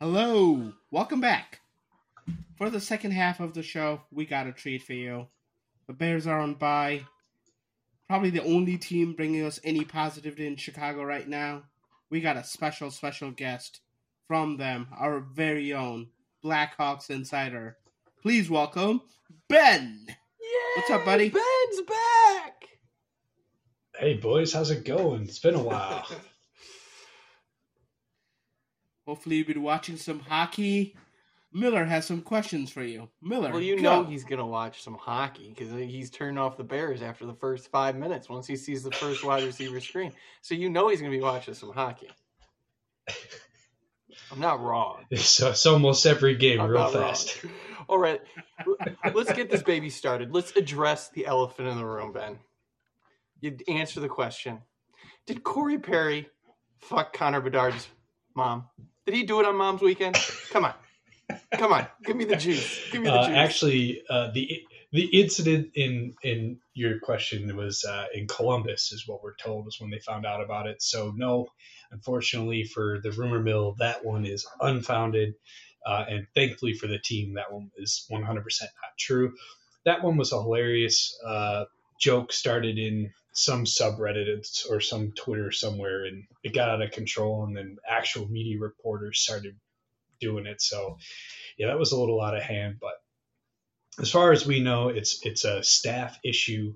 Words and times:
Hello, 0.00 0.74
welcome 0.92 1.20
back. 1.20 1.58
For 2.56 2.70
the 2.70 2.78
second 2.78 3.10
half 3.10 3.40
of 3.40 3.54
the 3.54 3.64
show, 3.64 4.02
we 4.12 4.26
got 4.26 4.46
a 4.46 4.52
treat 4.52 4.84
for 4.84 4.92
you. 4.92 5.26
The 5.88 5.92
Bears 5.92 6.24
are 6.24 6.38
on 6.38 6.54
bye. 6.54 7.04
Probably 8.06 8.30
the 8.30 8.44
only 8.44 8.78
team 8.78 9.14
bringing 9.14 9.44
us 9.44 9.58
any 9.64 9.84
positivity 9.84 10.46
in 10.46 10.54
Chicago 10.54 11.02
right 11.02 11.26
now. 11.26 11.64
We 12.10 12.20
got 12.20 12.36
a 12.36 12.44
special, 12.44 12.92
special 12.92 13.32
guest 13.32 13.80
from 14.28 14.56
them, 14.56 14.86
our 14.96 15.18
very 15.18 15.72
own 15.72 16.10
Blackhawks 16.44 17.10
insider. 17.10 17.76
Please 18.22 18.48
welcome 18.48 19.02
Ben. 19.48 20.06
Yay, 20.08 20.76
What's 20.76 20.90
up, 20.90 21.04
buddy? 21.04 21.28
Ben's 21.28 21.80
back. 21.88 22.54
Hey 23.98 24.14
boys, 24.14 24.52
how's 24.52 24.70
it 24.70 24.84
going? 24.84 25.22
It's 25.22 25.40
been 25.40 25.56
a 25.56 25.62
while. 25.62 26.06
Hopefully, 29.08 29.36
you've 29.36 29.46
been 29.46 29.62
watching 29.62 29.96
some 29.96 30.20
hockey. 30.20 30.94
Miller 31.50 31.86
has 31.86 32.06
some 32.06 32.20
questions 32.20 32.70
for 32.70 32.82
you. 32.82 33.08
Miller, 33.22 33.50
well, 33.50 33.62
you 33.62 33.76
go. 33.76 33.80
know 33.80 34.04
he's 34.04 34.22
gonna 34.22 34.46
watch 34.46 34.82
some 34.82 34.98
hockey 35.00 35.48
because 35.48 35.72
he's 35.72 36.10
turned 36.10 36.38
off 36.38 36.58
the 36.58 36.62
Bears 36.62 37.00
after 37.00 37.24
the 37.24 37.32
first 37.32 37.70
five 37.70 37.96
minutes 37.96 38.28
once 38.28 38.46
he 38.46 38.54
sees 38.54 38.82
the 38.82 38.90
first 38.90 39.24
wide 39.24 39.44
receiver 39.44 39.80
screen. 39.80 40.12
So 40.42 40.54
you 40.54 40.68
know 40.68 40.90
he's 40.90 41.00
gonna 41.00 41.10
be 41.10 41.22
watching 41.22 41.54
some 41.54 41.72
hockey. 41.72 42.10
I'm 44.30 44.40
not 44.40 44.60
wrong. 44.60 45.06
It's, 45.10 45.42
uh, 45.42 45.48
it's 45.52 45.64
almost 45.64 46.04
every 46.04 46.36
game 46.36 46.60
I'm 46.60 46.68
real 46.68 46.80
not 46.80 46.92
wrong. 46.92 47.02
fast. 47.04 47.46
All 47.88 47.98
right, 47.98 48.20
let's 49.14 49.32
get 49.32 49.50
this 49.50 49.62
baby 49.62 49.88
started. 49.88 50.34
Let's 50.34 50.54
address 50.54 51.08
the 51.08 51.24
elephant 51.24 51.66
in 51.66 51.78
the 51.78 51.86
room, 51.86 52.12
Ben. 52.12 52.38
You 53.40 53.56
answer 53.68 54.00
the 54.00 54.08
question: 54.10 54.58
Did 55.24 55.44
Corey 55.44 55.78
Perry 55.78 56.28
fuck 56.76 57.14
Connor 57.14 57.40
Bedard's 57.40 57.88
mom? 58.36 58.66
Did 59.08 59.16
he 59.16 59.24
do 59.24 59.40
it 59.40 59.46
on 59.46 59.56
Mom's 59.56 59.80
Weekend? 59.80 60.16
Come 60.50 60.66
on, 60.66 60.74
come 61.52 61.72
on, 61.72 61.86
give 62.04 62.16
me 62.16 62.26
the 62.26 62.36
juice. 62.36 62.90
Give 62.92 63.02
me 63.02 63.08
the 63.10 63.14
Uh, 63.14 63.26
juice. 63.26 63.36
actually, 63.36 64.02
uh, 64.10 64.30
the 64.32 64.62
the 64.92 65.04
incident 65.06 65.70
in 65.76 66.14
in 66.22 66.60
your 66.74 67.00
question 67.00 67.56
was 67.56 67.84
uh, 67.84 68.06
in 68.14 68.28
Columbus, 68.28 68.92
is 68.92 69.08
what 69.08 69.22
we're 69.22 69.36
told, 69.36 69.66
is 69.68 69.80
when 69.80 69.90
they 69.90 70.00
found 70.00 70.26
out 70.26 70.42
about 70.44 70.66
it. 70.66 70.82
So 70.82 71.14
no, 71.16 71.48
unfortunately 71.90 72.64
for 72.64 73.00
the 73.02 73.12
rumor 73.12 73.40
mill, 73.42 73.76
that 73.78 74.04
one 74.04 74.26
is 74.26 74.46
unfounded, 74.60 75.34
uh, 75.86 76.04
and 76.08 76.26
thankfully 76.34 76.74
for 76.74 76.86
the 76.88 76.98
team, 77.00 77.34
that 77.34 77.52
one 77.52 77.70
is 77.78 78.06
100% 78.12 78.24
not 78.26 78.42
true. 78.98 79.34
That 79.86 80.04
one 80.04 80.18
was 80.18 80.32
a 80.32 80.42
hilarious 80.42 81.18
uh, 81.26 81.64
joke 82.00 82.32
started 82.32 82.78
in 82.78 83.12
some 83.38 83.64
subreddit 83.64 84.66
or 84.70 84.80
some 84.80 85.12
Twitter 85.12 85.50
somewhere, 85.50 86.04
and 86.04 86.24
it 86.42 86.54
got 86.54 86.68
out 86.68 86.82
of 86.82 86.90
control, 86.90 87.44
and 87.44 87.56
then 87.56 87.76
actual 87.88 88.28
media 88.28 88.58
reporters 88.58 89.20
started 89.20 89.56
doing 90.20 90.46
it. 90.46 90.60
So 90.60 90.98
yeah, 91.56 91.68
that 91.68 91.78
was 91.78 91.92
a 91.92 91.98
little 91.98 92.20
out 92.20 92.36
of 92.36 92.42
hand, 92.42 92.76
but 92.80 92.94
as 94.00 94.10
far 94.10 94.32
as 94.32 94.46
we 94.46 94.60
know, 94.60 94.88
it's 94.88 95.24
it's 95.24 95.44
a 95.44 95.62
staff 95.62 96.18
issue 96.24 96.74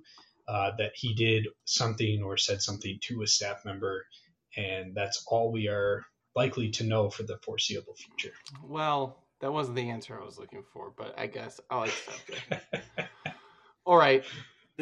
uh, 0.48 0.72
that 0.78 0.92
he 0.94 1.14
did 1.14 1.48
something 1.64 2.22
or 2.22 2.36
said 2.36 2.62
something 2.62 2.98
to 3.02 3.22
a 3.22 3.26
staff 3.26 3.64
member, 3.64 4.06
and 4.56 4.94
that's 4.94 5.24
all 5.26 5.52
we 5.52 5.68
are 5.68 6.04
likely 6.34 6.70
to 6.70 6.84
know 6.84 7.10
for 7.10 7.22
the 7.22 7.38
foreseeable 7.38 7.94
future. 7.94 8.34
Well, 8.64 9.18
that 9.40 9.52
wasn't 9.52 9.76
the 9.76 9.90
answer 9.90 10.18
I 10.20 10.24
was 10.24 10.38
looking 10.38 10.64
for, 10.72 10.92
but 10.96 11.18
I 11.18 11.26
guess 11.26 11.60
I'll 11.70 11.84
accept 11.84 12.30
it. 12.50 13.06
All 13.84 13.96
right. 13.96 14.24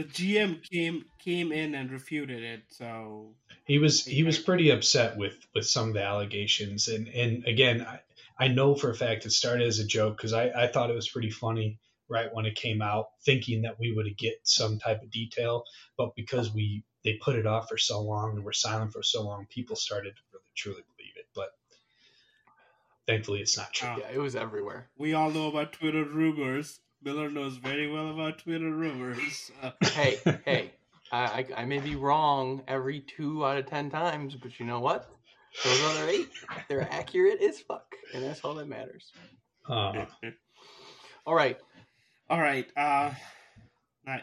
The 0.00 0.08
GM 0.08 0.62
came 0.62 1.04
came 1.22 1.52
in 1.52 1.74
and 1.74 1.90
refuted 1.90 2.42
it. 2.42 2.62
So 2.68 3.34
he 3.64 3.78
was 3.78 4.04
he 4.04 4.22
was 4.22 4.38
pretty 4.38 4.70
upset 4.70 5.16
with 5.16 5.36
with 5.54 5.66
some 5.66 5.88
of 5.88 5.94
the 5.94 6.02
allegations, 6.02 6.88
and 6.88 7.08
and 7.08 7.44
again, 7.46 7.82
I, 7.82 8.00
I 8.38 8.48
know 8.48 8.74
for 8.74 8.90
a 8.90 8.94
fact 8.94 9.26
it 9.26 9.32
started 9.32 9.66
as 9.66 9.78
a 9.78 9.86
joke 9.86 10.16
because 10.16 10.32
I 10.32 10.48
I 10.50 10.66
thought 10.68 10.90
it 10.90 10.96
was 10.96 11.08
pretty 11.08 11.30
funny 11.30 11.78
right 12.08 12.32
when 12.32 12.46
it 12.46 12.56
came 12.56 12.82
out, 12.82 13.08
thinking 13.24 13.62
that 13.62 13.78
we 13.78 13.92
would 13.92 14.06
get 14.16 14.40
some 14.42 14.78
type 14.78 15.02
of 15.02 15.10
detail, 15.10 15.64
but 15.96 16.14
because 16.16 16.52
we 16.52 16.82
they 17.04 17.14
put 17.14 17.36
it 17.36 17.46
off 17.46 17.68
for 17.68 17.78
so 17.78 18.00
long 18.00 18.36
and 18.36 18.44
were 18.44 18.52
silent 18.52 18.92
for 18.92 19.02
so 19.02 19.22
long, 19.22 19.46
people 19.50 19.76
started 19.76 20.16
to 20.16 20.22
really 20.32 20.44
truly 20.56 20.82
believe 20.96 21.12
it. 21.16 21.26
But 21.34 21.50
thankfully, 23.06 23.40
it's 23.40 23.56
not 23.56 23.72
true. 23.72 23.90
Oh. 23.90 23.98
Yeah, 24.00 24.14
it 24.14 24.18
was 24.18 24.34
everywhere. 24.34 24.88
we 24.96 25.12
all 25.12 25.30
know 25.30 25.48
about 25.48 25.72
Twitter 25.72 26.04
rumors. 26.04 26.80
Miller 27.02 27.30
knows 27.30 27.56
very 27.56 27.90
well 27.90 28.10
about 28.10 28.38
Twitter 28.38 28.70
rumors. 28.70 29.50
Uh, 29.62 29.70
Hey, 29.82 30.18
hey, 30.44 30.72
I, 31.12 31.18
I, 31.56 31.62
I 31.62 31.64
may 31.64 31.78
be 31.78 31.96
wrong 31.96 32.62
every 32.68 33.00
two 33.00 33.44
out 33.44 33.56
of 33.58 33.66
ten 33.66 33.90
times, 33.90 34.36
but 34.36 34.58
you 34.60 34.66
know 34.66 34.80
what? 34.80 35.08
Those 35.64 35.82
other 35.84 36.08
eight, 36.08 36.28
they're 36.68 36.86
accurate 36.92 37.40
as 37.42 37.58
fuck, 37.60 37.94
and 38.14 38.22
that's 38.22 38.40
all 38.42 38.54
that 38.54 38.68
matters. 38.68 39.12
Uh, 39.68 40.04
All 41.26 41.34
right, 41.34 41.58
all 42.30 42.40
right. 42.40 42.66
Uh, 42.76 42.80
all 42.80 43.12
right. 44.06 44.22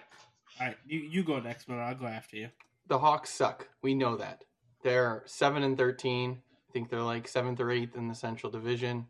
All 0.60 0.68
right. 0.68 0.78
You 0.86 1.00
you 1.00 1.24
go 1.24 1.40
next, 1.40 1.70
Miller. 1.70 1.82
I'll 1.82 1.96
go 1.96 2.08
after 2.08 2.38
you. 2.38 2.50
the 2.88 2.98
Hawks 2.98 3.30
suck. 3.30 3.68
We 3.84 3.94
know 3.94 4.18
that. 4.18 4.44
They're 4.84 5.22
seven 5.26 5.62
and 5.64 5.78
thirteen. 5.78 6.42
I 6.68 6.72
think 6.74 6.90
they're 6.90 7.02
like 7.04 7.28
seventh 7.28 7.60
or 7.60 7.70
eighth 7.72 7.96
in 7.96 8.08
the 8.08 8.16
Central 8.16 8.52
Division. 8.52 9.06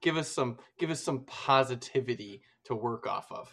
Give 0.00 0.16
us 0.16 0.28
some, 0.28 0.58
give 0.78 0.90
us 0.90 1.02
some 1.02 1.20
positivity 1.24 2.42
to 2.64 2.74
work 2.74 3.06
off 3.06 3.30
of. 3.30 3.50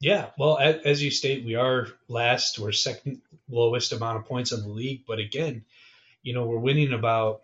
Yeah, 0.00 0.30
well, 0.38 0.58
as, 0.58 1.02
you 1.02 1.10
state, 1.10 1.44
we 1.44 1.56
are 1.56 1.88
last. 2.08 2.58
We're 2.58 2.72
second 2.72 3.20
lowest 3.50 3.92
amount 3.92 4.16
of 4.16 4.24
points 4.24 4.50
in 4.50 4.62
the 4.62 4.68
league, 4.68 5.04
but 5.06 5.18
again, 5.18 5.64
you 6.22 6.32
know, 6.32 6.46
we're 6.46 6.58
winning 6.58 6.94
about 6.94 7.42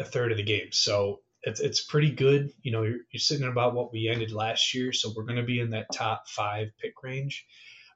a 0.00 0.04
third 0.04 0.32
of 0.32 0.38
the 0.38 0.42
games, 0.42 0.76
so 0.76 1.20
it's 1.42 1.60
it's 1.60 1.80
pretty 1.84 2.10
good. 2.10 2.52
You 2.62 2.72
know, 2.72 2.82
you're, 2.82 2.98
you're 3.10 3.20
sitting 3.20 3.46
about 3.46 3.74
what 3.74 3.92
we 3.92 4.08
ended 4.08 4.32
last 4.32 4.74
year, 4.74 4.92
so 4.92 5.12
we're 5.14 5.22
going 5.22 5.36
to 5.36 5.44
be 5.44 5.60
in 5.60 5.70
that 5.70 5.92
top 5.92 6.28
five 6.28 6.72
pick 6.80 7.00
range. 7.04 7.46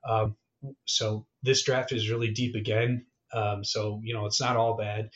Um, 0.08 0.36
so 0.84 1.26
this 1.42 1.64
draft 1.64 1.90
is 1.90 2.08
really 2.08 2.30
deep 2.30 2.54
again. 2.54 3.06
Um, 3.32 3.64
so 3.64 4.00
you 4.04 4.14
know, 4.14 4.26
it's 4.26 4.40
not 4.40 4.56
all 4.56 4.76
bad. 4.76 5.10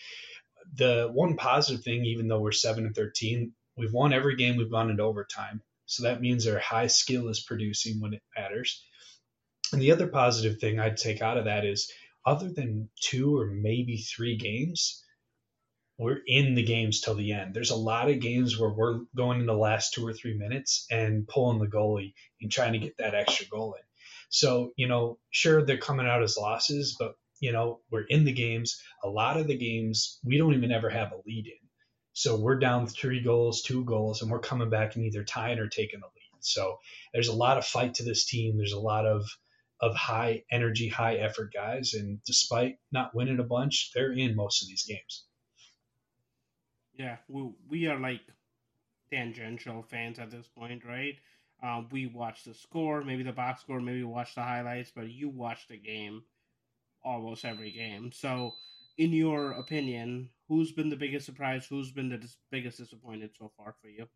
The 0.74 1.08
one 1.12 1.36
positive 1.36 1.84
thing, 1.84 2.04
even 2.04 2.26
though 2.26 2.40
we're 2.40 2.50
seven 2.50 2.84
and 2.84 2.96
thirteen, 2.96 3.52
we've 3.76 3.92
won 3.92 4.12
every 4.12 4.34
game 4.34 4.56
we've 4.56 4.70
gone 4.70 4.90
into 4.90 5.04
overtime. 5.04 5.62
So 5.86 6.02
that 6.02 6.20
means 6.20 6.46
our 6.46 6.58
high 6.58 6.88
skill 6.88 7.28
is 7.28 7.42
producing 7.42 8.00
when 8.00 8.14
it 8.14 8.22
matters. 8.36 8.84
And 9.72 9.80
the 9.80 9.92
other 9.92 10.08
positive 10.08 10.58
thing 10.58 10.78
I'd 10.78 10.96
take 10.96 11.22
out 11.22 11.38
of 11.38 11.46
that 11.46 11.64
is 11.64 11.90
other 12.24 12.50
than 12.50 12.90
two 13.00 13.38
or 13.38 13.46
maybe 13.46 13.98
three 13.98 14.36
games, 14.36 15.02
we're 15.98 16.20
in 16.26 16.54
the 16.54 16.62
games 16.62 17.00
till 17.00 17.14
the 17.14 17.32
end. 17.32 17.54
There's 17.54 17.70
a 17.70 17.76
lot 17.76 18.10
of 18.10 18.20
games 18.20 18.58
where 18.58 18.70
we're 18.70 19.00
going 19.16 19.40
in 19.40 19.46
the 19.46 19.54
last 19.54 19.94
two 19.94 20.06
or 20.06 20.12
three 20.12 20.36
minutes 20.36 20.86
and 20.90 21.26
pulling 21.26 21.58
the 21.58 21.66
goalie 21.66 22.14
and 22.40 22.52
trying 22.52 22.74
to 22.74 22.78
get 22.78 22.98
that 22.98 23.14
extra 23.14 23.46
goal 23.46 23.74
in. 23.74 23.84
So, 24.28 24.72
you 24.76 24.88
know, 24.88 25.18
sure, 25.30 25.64
they're 25.64 25.78
coming 25.78 26.06
out 26.06 26.22
as 26.22 26.36
losses, 26.36 26.96
but, 26.98 27.14
you 27.40 27.52
know, 27.52 27.80
we're 27.90 28.02
in 28.02 28.24
the 28.24 28.32
games. 28.32 28.82
A 29.04 29.08
lot 29.08 29.38
of 29.38 29.46
the 29.46 29.56
games, 29.56 30.18
we 30.24 30.36
don't 30.36 30.54
even 30.54 30.72
ever 30.72 30.90
have 30.90 31.12
a 31.12 31.20
lead 31.26 31.46
in. 31.46 31.65
So 32.16 32.34
we're 32.34 32.58
down 32.58 32.86
three 32.86 33.20
goals, 33.20 33.60
two 33.60 33.84
goals, 33.84 34.22
and 34.22 34.30
we're 34.30 34.38
coming 34.38 34.70
back 34.70 34.96
and 34.96 35.04
either 35.04 35.22
tying 35.22 35.58
or 35.58 35.68
taking 35.68 36.00
the 36.00 36.06
lead. 36.06 36.40
So 36.40 36.78
there's 37.12 37.28
a 37.28 37.34
lot 37.34 37.58
of 37.58 37.66
fight 37.66 37.92
to 37.96 38.04
this 38.04 38.24
team. 38.24 38.56
There's 38.56 38.72
a 38.72 38.80
lot 38.80 39.04
of 39.04 39.28
of 39.82 39.94
high 39.94 40.42
energy, 40.50 40.88
high 40.88 41.16
effort 41.16 41.52
guys, 41.52 41.92
and 41.92 42.24
despite 42.24 42.78
not 42.90 43.14
winning 43.14 43.38
a 43.38 43.44
bunch, 43.44 43.90
they're 43.92 44.12
in 44.12 44.34
most 44.34 44.62
of 44.62 44.68
these 44.68 44.84
games. 44.84 45.26
Yeah, 46.94 47.18
we 47.28 47.50
we 47.68 47.86
are 47.86 48.00
like 48.00 48.22
tangential 49.12 49.82
fans 49.82 50.18
at 50.18 50.30
this 50.30 50.48
point, 50.48 50.86
right? 50.86 51.16
Um, 51.62 51.86
we 51.90 52.06
watch 52.06 52.44
the 52.44 52.54
score, 52.54 53.02
maybe 53.04 53.24
the 53.24 53.32
box 53.32 53.60
score, 53.60 53.78
maybe 53.78 54.04
watch 54.04 54.34
the 54.34 54.42
highlights, 54.42 54.90
but 54.90 55.10
you 55.10 55.28
watch 55.28 55.68
the 55.68 55.76
game 55.76 56.22
almost 57.04 57.44
every 57.44 57.72
game. 57.72 58.10
So, 58.10 58.54
in 58.96 59.12
your 59.12 59.52
opinion, 59.52 60.30
who's 60.48 60.72
been 60.72 60.88
the 60.88 60.96
biggest 60.96 61.26
surprise? 61.26 61.66
Who's 61.66 61.90
been 61.92 62.08
the 62.08 62.18
dis- 62.18 62.36
biggest 62.50 62.78
disappointed 62.78 63.30
so 63.38 63.50
far 63.56 63.74
for 63.80 63.88
you? 63.88 64.06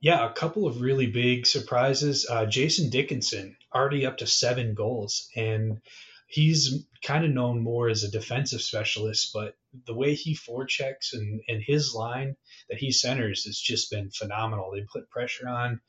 Yeah, 0.00 0.28
a 0.28 0.32
couple 0.32 0.66
of 0.66 0.80
really 0.80 1.06
big 1.06 1.46
surprises. 1.46 2.26
Uh, 2.28 2.46
Jason 2.46 2.90
Dickinson 2.90 3.56
already 3.74 4.06
up 4.06 4.18
to 4.18 4.26
seven 4.26 4.74
goals, 4.74 5.28
and 5.36 5.80
he's 6.26 6.84
kind 7.02 7.24
of 7.24 7.30
known 7.30 7.62
more 7.62 7.88
as 7.88 8.04
a 8.04 8.10
defensive 8.10 8.62
specialist, 8.62 9.30
but 9.32 9.54
the 9.86 9.94
way 9.94 10.14
he 10.14 10.34
forechecks 10.34 11.12
and, 11.12 11.40
and 11.48 11.62
his 11.62 11.94
line 11.94 12.36
that 12.68 12.78
he 12.78 12.92
centers 12.92 13.44
has 13.44 13.58
just 13.58 13.90
been 13.90 14.10
phenomenal. 14.10 14.70
They 14.72 14.84
put 14.92 15.10
pressure 15.10 15.48
on 15.48 15.80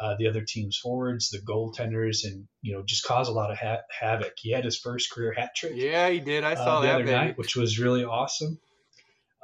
uh, 0.00 0.16
the 0.18 0.28
other 0.28 0.42
team's 0.42 0.76
forwards, 0.76 1.30
the 1.30 1.38
goaltenders, 1.38 2.24
and 2.24 2.46
you 2.62 2.74
know 2.74 2.82
just 2.84 3.04
cause 3.04 3.28
a 3.28 3.32
lot 3.32 3.50
of 3.50 3.58
ha- 3.58 3.82
havoc. 3.90 4.34
He 4.36 4.50
had 4.52 4.64
his 4.64 4.78
first 4.78 5.10
career 5.10 5.32
hat 5.32 5.54
trick 5.56 5.72
Yeah, 5.74 6.08
he 6.10 6.20
did. 6.20 6.44
I 6.44 6.54
saw 6.54 6.78
uh, 6.78 6.80
the 6.80 6.86
that 6.88 6.94
other 6.96 7.04
baby. 7.04 7.16
night, 7.16 7.38
which 7.38 7.56
was 7.56 7.78
really 7.78 8.04
awesome. 8.04 8.58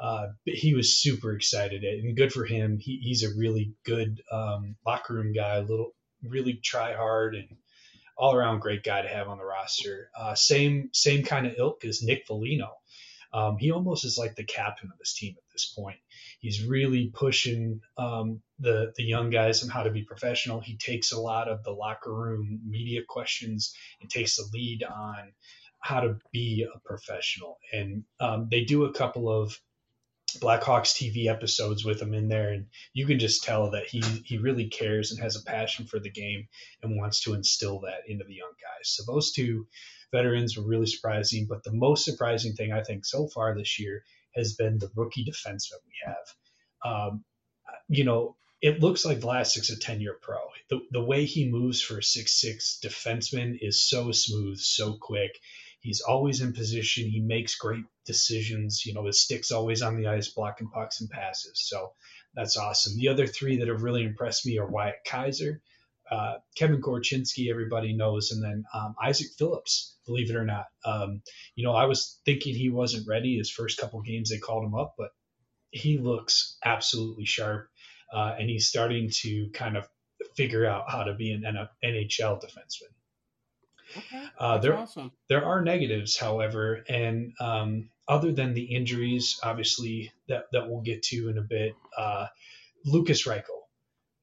Uh, 0.03 0.29
but 0.45 0.55
he 0.55 0.75
was 0.75 1.01
super 1.01 1.33
excited 1.33 1.85
and 1.85 2.17
good 2.17 2.33
for 2.33 2.45
him. 2.45 2.77
He, 2.79 2.99
he's 3.01 3.23
a 3.23 3.39
really 3.39 3.73
good 3.85 4.21
um, 4.33 4.75
locker 4.85 5.15
room 5.15 5.33
guy, 5.33 5.61
little 5.61 5.95
really 6.25 6.55
try 6.55 6.95
hard 6.95 7.37
and 7.37 7.57
all 8.17 8.35
around 8.35 8.61
great 8.61 8.83
guy 8.83 9.03
to 9.03 9.09
have 9.09 9.29
on 9.29 9.39
the 9.39 9.45
roster. 9.45 10.11
Uh, 10.19 10.35
same 10.35 10.91
same 10.93 11.25
kind 11.25 11.47
of 11.47 11.55
ilk 11.57 11.85
as 11.85 12.03
Nick 12.03 12.27
Foligno. 12.27 12.73
Um, 13.33 13.57
he 13.59 13.71
almost 13.71 14.05
is 14.05 14.19
like 14.19 14.35
the 14.35 14.45
captain 14.45 14.91
of 14.93 14.99
this 14.99 15.15
team 15.15 15.35
at 15.37 15.53
this 15.53 15.67
point. 15.67 15.99
He's 16.41 16.65
really 16.65 17.13
pushing 17.15 17.81
um, 17.97 18.43
the 18.59 18.93
the 18.97 19.05
young 19.05 19.31
guys 19.31 19.63
on 19.63 19.71
how 19.71 19.85
to 19.85 19.91
be 19.91 20.03
professional. 20.03 20.61
He 20.61 20.77
takes 20.77 21.13
a 21.13 21.21
lot 21.21 21.49
of 21.49 21.63
the 21.63 21.71
locker 21.71 22.13
room 22.13 22.61
media 22.67 23.03
questions 23.09 23.73
and 24.01 24.11
takes 24.11 24.37
the 24.37 24.49
lead 24.53 24.83
on 24.83 25.33
how 25.79 26.01
to 26.01 26.19
be 26.33 26.67
a 26.73 26.79
professional. 26.81 27.59
And 27.73 28.05
um, 28.21 28.49
they 28.51 28.65
do 28.65 28.85
a 28.85 28.93
couple 28.93 29.31
of 29.31 29.57
Blackhawks 30.41 30.95
TV 30.95 31.27
episodes 31.27 31.85
with 31.85 32.01
him 32.01 32.15
in 32.15 32.29
there, 32.29 32.51
and 32.51 32.67
you 32.93 33.07
can 33.07 33.19
just 33.19 33.45
tell 33.45 33.71
that 33.71 33.87
he 33.87 34.01
he 34.25 34.39
really 34.39 34.69
cares 34.69 35.11
and 35.11 35.21
has 35.21 35.37
a 35.37 35.45
passion 35.45 35.87
for 35.87 35.99
the 35.99 36.11
game 36.11 36.49
and 36.83 36.97
wants 36.97 37.23
to 37.23 37.35
instill 37.35 37.81
that 37.81 38.09
into 38.09 38.25
the 38.25 38.35
young 38.35 38.53
guys. 38.61 38.89
So 38.89 39.05
those 39.07 39.33
two 39.33 39.67
veterans 40.13 40.57
were 40.57 40.67
really 40.67 40.87
surprising, 40.87 41.47
but 41.49 41.65
the 41.65 41.73
most 41.73 42.05
surprising 42.05 42.55
thing 42.55 42.73
I 42.73 42.83
think 42.83 43.05
so 43.05 43.29
far 43.29 43.55
this 43.55 43.79
year 43.79 44.05
has 44.35 44.55
been 44.55 44.79
the 44.79 44.91
rookie 44.95 45.25
defenseman 45.25 45.81
we 45.87 45.95
have. 46.05 46.27
Um, 46.85 47.25
you 47.89 48.05
know, 48.05 48.37
it 48.61 48.81
looks 48.81 49.05
like 49.05 49.21
Vlasic's 49.21 49.71
a 49.71 49.79
10 49.79 50.01
year 50.01 50.17
pro. 50.21 50.39
The, 50.71 50.81
the 50.93 51.03
way 51.03 51.25
he 51.25 51.51
moves 51.51 51.83
for 51.83 51.99
a 51.99 52.01
6'6 52.01 52.79
defenseman 52.81 53.59
is 53.61 53.85
so 53.85 54.13
smooth, 54.13 54.59
so 54.59 54.95
quick. 54.95 55.39
He's 55.83 56.01
always 56.01 56.41
in 56.41 56.53
position. 56.53 57.11
He 57.11 57.21
makes 57.21 57.57
great 57.57 57.85
decisions. 58.07 58.87
You 58.87 58.95
know, 58.95 59.07
his 59.07 59.21
stick's 59.21 59.51
always 59.51 59.83
on 59.83 59.97
the 59.97 60.07
ice, 60.07 60.29
blocking 60.29 60.69
pucks 60.69 61.01
and 61.01 61.11
passes. 61.11 61.61
So 61.67 61.93
that's 62.35 62.57
awesome. 62.57 62.97
The 62.97 63.09
other 63.09 63.27
three 63.27 63.59
that 63.59 63.69
have 63.69 63.83
really 63.83 64.05
impressed 64.05 64.47
me 64.47 64.59
are 64.59 64.67
Wyatt 64.67 65.05
Kaiser, 65.05 65.61
uh, 66.11 66.35
Kevin 66.57 66.81
Korchinski, 66.81 67.51
everybody 67.51 67.95
knows, 67.95 68.31
and 68.31 68.43
then 68.43 68.65
um, 68.73 68.95
Isaak 69.03 69.33
Phillips, 69.37 69.97
believe 70.07 70.31
it 70.31 70.37
or 70.37 70.45
not. 70.45 70.67
Um, 70.85 71.23
you 71.57 71.65
know, 71.65 71.75
I 71.75 71.87
was 71.87 72.21
thinking 72.25 72.55
he 72.55 72.71
wasn't 72.71 73.09
ready. 73.09 73.37
His 73.37 73.51
first 73.51 73.79
couple 73.79 74.01
games, 74.03 74.31
they 74.31 74.39
called 74.39 74.65
him 74.65 74.75
up, 74.75 74.95
but 74.97 75.11
he 75.71 75.99
looks 75.99 76.59
absolutely 76.65 77.25
sharp, 77.25 77.69
uh, 78.15 78.35
and 78.39 78.49
he's 78.49 78.69
starting 78.69 79.11
to 79.23 79.49
kind 79.53 79.77
of 79.77 79.89
figure 80.37 80.65
out 80.65 80.91
how 80.91 81.03
to 81.05 81.15
be 81.15 81.33
an 81.33 81.43
NHL 81.83 82.41
defenseman. 82.41 82.93
Okay, 83.97 84.25
Uh, 84.39 84.59
there, 84.59 84.75
awesome. 84.77 85.13
there 85.29 85.45
are 85.45 85.63
negatives, 85.63 86.17
however, 86.17 86.85
and 86.89 87.33
um, 87.41 87.91
other 88.09 88.33
than 88.33 88.55
the 88.55 88.75
injuries, 88.75 89.39
obviously 89.43 90.13
that 90.29 90.45
that 90.53 90.69
we'll 90.69 90.81
get 90.83 91.03
to 91.05 91.29
in 91.29 91.39
a 91.39 91.43
bit. 91.43 91.75
Uh, 91.97 92.27
Lukas 92.85 93.27
Reichel, 93.27 93.61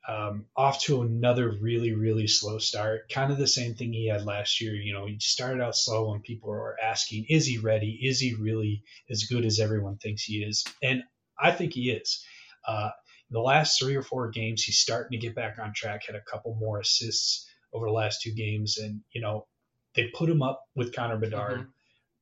um, 0.08 0.46
off 0.56 0.82
to 0.84 1.02
another 1.02 1.52
really 1.62 1.94
really 1.94 2.28
slow 2.28 2.58
start. 2.58 3.10
Kind 3.10 3.32
of 3.32 3.38
the 3.38 3.48
same 3.48 3.76
thing 3.76 3.94
he 3.94 4.08
had 4.08 4.26
last 4.26 4.60
year. 4.62 4.74
You 4.74 4.94
know, 4.94 5.06
he 5.06 5.18
started 5.20 5.62
out 5.62 5.76
slow, 5.76 6.14
and 6.14 6.24
people 6.24 6.50
were 6.50 6.78
asking, 6.82 7.26
"Is 7.30 7.46
he 7.46 7.58
ready? 7.58 8.00
Is 8.02 8.20
he 8.20 8.34
really 8.34 8.84
as 9.10 9.26
good 9.26 9.46
as 9.46 9.60
everyone 9.60 9.98
thinks 9.98 10.24
he 10.24 10.44
is?" 10.44 10.66
And 10.82 11.04
I 11.40 11.52
think 11.52 11.74
he 11.74 11.92
is. 11.92 12.24
Uh, 12.68 12.90
the 13.32 13.40
last 13.40 13.80
three 13.80 13.96
or 13.96 14.02
four 14.02 14.30
games, 14.32 14.64
he's 14.64 14.80
starting 14.80 15.20
to 15.20 15.26
get 15.26 15.36
back 15.36 15.58
on 15.60 15.74
track. 15.74 16.02
Had 16.06 16.16
a 16.16 16.22
couple 16.22 16.56
more 16.56 16.80
assists 16.80 17.48
over 17.72 17.86
the 17.86 17.94
last 17.94 18.22
two 18.22 18.34
games, 18.34 18.78
and 18.78 19.02
you 19.14 19.22
know 19.22 19.48
they 19.96 20.08
put 20.08 20.30
him 20.30 20.42
up 20.42 20.64
with 20.76 20.94
Connor 20.96 21.18
Bedard, 21.18 21.60
Mhm. 21.62 21.68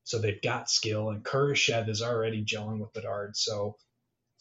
so 0.04 0.20
they've 0.20 0.42
got 0.42 0.70
skill, 0.70 1.10
and 1.10 1.24
Kurashev 1.24 1.90
is 1.90 2.02
already 2.02 2.44
gelling 2.46 2.80
with 2.80 2.94
Bedard. 2.94 3.36
So 3.36 3.78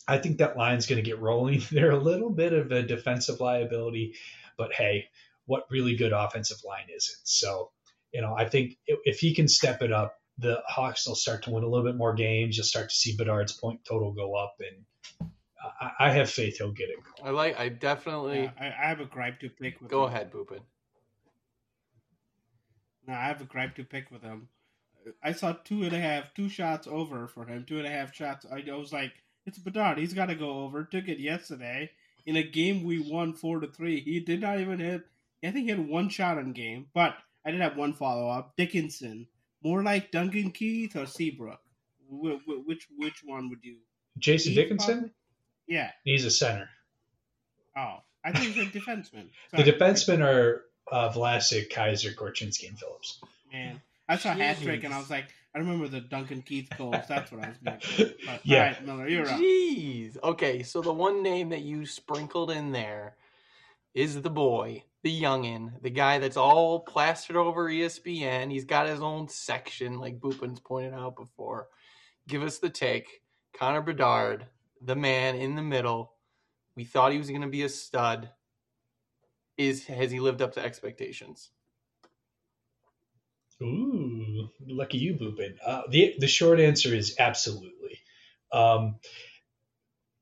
I 0.08 0.18
think 0.18 0.38
that 0.38 0.56
line's 0.56 0.86
going 0.86 1.02
to 1.02 1.08
get 1.10 1.18
rolling. 1.20 1.60
They're 1.70 1.90
a 1.90 1.98
little 1.98 2.30
bit 2.30 2.52
of 2.52 2.70
a 2.72 2.82
defensive 2.82 3.40
liability, 3.40 4.14
but 4.56 4.72
hey, 4.72 5.08
what 5.46 5.66
really 5.70 5.96
good 5.96 6.12
offensive 6.12 6.58
line 6.64 6.86
isn't? 6.94 7.18
So 7.24 7.70
you 8.12 8.22
know, 8.22 8.34
I 8.34 8.48
think 8.48 8.78
if, 8.86 8.98
if 9.04 9.18
he 9.18 9.34
can 9.34 9.46
step 9.48 9.82
it 9.82 9.92
up, 9.92 10.14
the 10.38 10.62
Hawks 10.68 11.06
will 11.06 11.16
start 11.16 11.42
to 11.42 11.50
win 11.50 11.64
a 11.64 11.68
little 11.68 11.84
bit 11.84 11.96
more 11.96 12.14
games. 12.14 12.56
You'll 12.56 12.64
start 12.64 12.88
to 12.88 12.94
see 12.94 13.16
Bedard's 13.16 13.52
point 13.52 13.84
total 13.84 14.12
go 14.12 14.34
up, 14.36 14.54
and 14.60 15.30
I, 15.80 15.90
I 15.98 16.10
have 16.12 16.30
faith 16.30 16.58
he'll 16.58 16.72
get 16.72 16.88
it. 16.88 16.98
I 17.22 17.30
like. 17.30 17.58
I 17.58 17.68
definitely. 17.68 18.42
Yeah, 18.44 18.52
I, 18.58 18.66
I 18.66 18.88
have 18.88 19.00
a 19.00 19.04
gripe 19.06 19.40
to 19.40 19.48
pick 19.50 19.80
with 19.80 19.90
Go 19.90 20.06
him. 20.06 20.12
ahead, 20.14 20.32
Boopin. 20.32 20.60
No, 23.06 23.14
I 23.14 23.24
have 23.26 23.40
a 23.40 23.44
gripe 23.44 23.74
to 23.76 23.84
pick 23.84 24.10
with 24.10 24.22
him. 24.22 24.48
I 25.22 25.32
saw 25.32 25.52
two 25.52 25.84
and 25.84 25.92
a 25.92 26.00
half, 26.00 26.34
two 26.34 26.48
shots 26.48 26.86
over 26.88 27.28
for 27.28 27.44
him, 27.46 27.64
two 27.64 27.78
and 27.78 27.86
a 27.86 27.90
half 27.90 28.12
shots. 28.14 28.44
I 28.50 28.62
was 28.74 28.92
like, 28.92 29.12
it's 29.46 29.58
Bedard. 29.58 29.98
He's 29.98 30.14
got 30.14 30.26
to 30.26 30.34
go 30.34 30.64
over. 30.64 30.82
Took 30.84 31.06
it 31.08 31.20
yesterday 31.20 31.90
in 32.24 32.36
a 32.36 32.42
game 32.42 32.82
we 32.82 32.98
won 32.98 33.32
four 33.32 33.60
to 33.60 33.68
three. 33.68 34.00
He 34.00 34.18
did 34.18 34.40
not 34.40 34.58
even 34.58 34.80
hit. 34.80 35.02
I 35.44 35.52
think 35.52 35.64
he 35.66 35.70
had 35.70 35.86
one 35.88 36.08
shot 36.08 36.38
on 36.38 36.52
game, 36.52 36.86
but 36.92 37.14
I 37.44 37.52
did 37.52 37.60
have 37.60 37.76
one 37.76 37.92
follow 37.92 38.28
up. 38.28 38.56
Dickinson, 38.56 39.28
more 39.62 39.84
like 39.84 40.10
Duncan 40.10 40.50
Keith 40.50 40.96
or 40.96 41.06
Seabrook. 41.06 41.60
Wh- 42.10 42.40
wh- 42.44 42.66
Which 42.66 42.88
which 42.96 43.22
one 43.24 43.48
would 43.50 43.60
you? 43.62 43.76
Jason 44.18 44.50
Keith, 44.54 44.56
Dickinson, 44.62 44.94
probably? 44.94 45.10
Yeah. 45.68 45.90
he's 46.02 46.24
a 46.24 46.30
center. 46.32 46.68
Oh, 47.76 47.98
I 48.24 48.32
think 48.32 48.54
he's 48.54 48.66
a 48.66 48.70
defenseman. 48.70 49.28
The 49.52 49.62
defensemen 49.62 50.20
are 50.24 50.64
uh, 50.90 51.10
Vlasic, 51.10 51.70
Kaiser, 51.70 52.10
Korchinski, 52.10 52.68
and 52.68 52.78
Phillips. 52.78 53.20
Man, 53.52 53.80
I 54.08 54.16
saw 54.16 54.30
a 54.30 54.34
hat 54.34 54.60
trick 54.60 54.84
and 54.84 54.94
I 54.94 54.98
was 54.98 55.10
like, 55.10 55.26
I 55.54 55.58
remember 55.58 55.88
the 55.88 56.00
Duncan 56.00 56.42
Keith 56.42 56.68
goals. 56.76 56.96
That's 57.08 57.32
what 57.32 57.42
I 57.44 57.48
was 57.48 57.80
thinking. 57.80 58.14
But, 58.26 58.40
Yeah. 58.44 58.58
All 58.58 58.64
right, 58.64 58.86
Miller, 58.86 59.08
you're 59.08 59.28
up. 59.28 59.40
Jeez. 59.40 60.22
Okay, 60.22 60.62
so 60.62 60.82
the 60.82 60.92
one 60.92 61.22
name 61.22 61.48
that 61.48 61.62
you 61.62 61.86
sprinkled 61.86 62.50
in 62.50 62.72
there 62.72 63.16
is 63.94 64.20
the 64.20 64.30
boy, 64.30 64.84
the 65.02 65.22
youngin, 65.22 65.80
the 65.80 65.88
guy 65.88 66.18
that's 66.18 66.36
all 66.36 66.80
plastered 66.80 67.36
over 67.36 67.70
ESPN. 67.70 68.50
He's 68.52 68.66
got 68.66 68.88
his 68.88 69.00
own 69.00 69.28
section, 69.28 69.98
like 69.98 70.20
Boopin's 70.20 70.60
pointed 70.60 70.92
out 70.92 71.16
before. 71.16 71.68
Give 72.28 72.42
us 72.42 72.58
the 72.58 72.68
take. 72.68 73.22
Connor 73.58 73.80
Bedard, 73.80 74.44
the 74.82 74.96
man 74.96 75.36
in 75.36 75.56
the 75.56 75.62
middle. 75.62 76.12
We 76.74 76.84
thought 76.84 77.12
he 77.12 77.18
was 77.18 77.30
going 77.30 77.40
to 77.40 77.48
be 77.48 77.62
a 77.62 77.70
stud. 77.70 78.28
Is 79.56 79.86
has 79.86 80.10
he 80.10 80.20
lived 80.20 80.42
up 80.42 80.52
to 80.54 80.64
expectations? 80.64 81.50
Ooh, 83.62 84.50
lucky 84.66 84.98
you, 84.98 85.14
Boopin. 85.14 85.56
Uh, 85.64 85.82
the 85.88 86.14
the 86.18 86.26
short 86.26 86.60
answer 86.60 86.94
is 86.94 87.16
absolutely. 87.18 88.00
Um, 88.52 88.96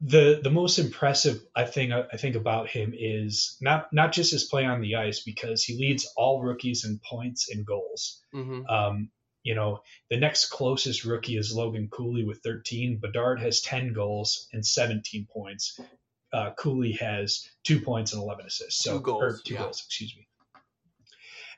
the 0.01 0.41
the 0.43 0.51
most 0.51 0.79
impressive 0.79 1.41
I 1.57 1.65
think 1.65 1.93
I 1.93 2.17
think 2.17 2.37
about 2.37 2.69
him 2.69 2.93
is 2.97 3.57
not 3.61 3.93
not 3.93 4.13
just 4.13 4.33
his 4.33 4.45
play 4.45 4.65
on 4.65 4.81
the 4.81 4.97
ice 4.97 5.21
because 5.21 5.65
he 5.65 5.79
leads 5.79 6.13
all 6.17 6.43
rookies 6.43 6.85
in 6.85 7.01
points 7.05 7.49
and 7.51 7.65
goals. 7.67 8.23
Mm-hmm. 8.35 8.67
Um, 8.67 9.11
you 9.43 9.55
know, 9.55 9.81
the 10.11 10.17
next 10.17 10.47
closest 10.47 11.05
rookie 11.05 11.37
is 11.37 11.55
Logan 11.55 11.89
Cooley 11.91 12.25
with 12.25 12.41
13. 12.43 12.99
Bedard 12.99 13.41
has 13.41 13.61
10 13.61 13.93
goals 13.93 14.49
and 14.53 14.65
17 14.65 15.27
points. 15.31 15.79
Uh, 16.35 16.51
Cooley 16.59 16.93
has 16.93 17.49
two 17.63 17.81
points 17.81 18.13
and 18.13 18.21
11 18.21 18.47
assists. 18.47 18.83
So, 18.83 18.99
Two 18.99 19.05
goals, 19.05 19.23
or 19.23 19.41
two 19.45 19.55
yeah. 19.55 19.61
goals, 19.61 19.85
excuse 19.87 20.17
me. 20.17 20.27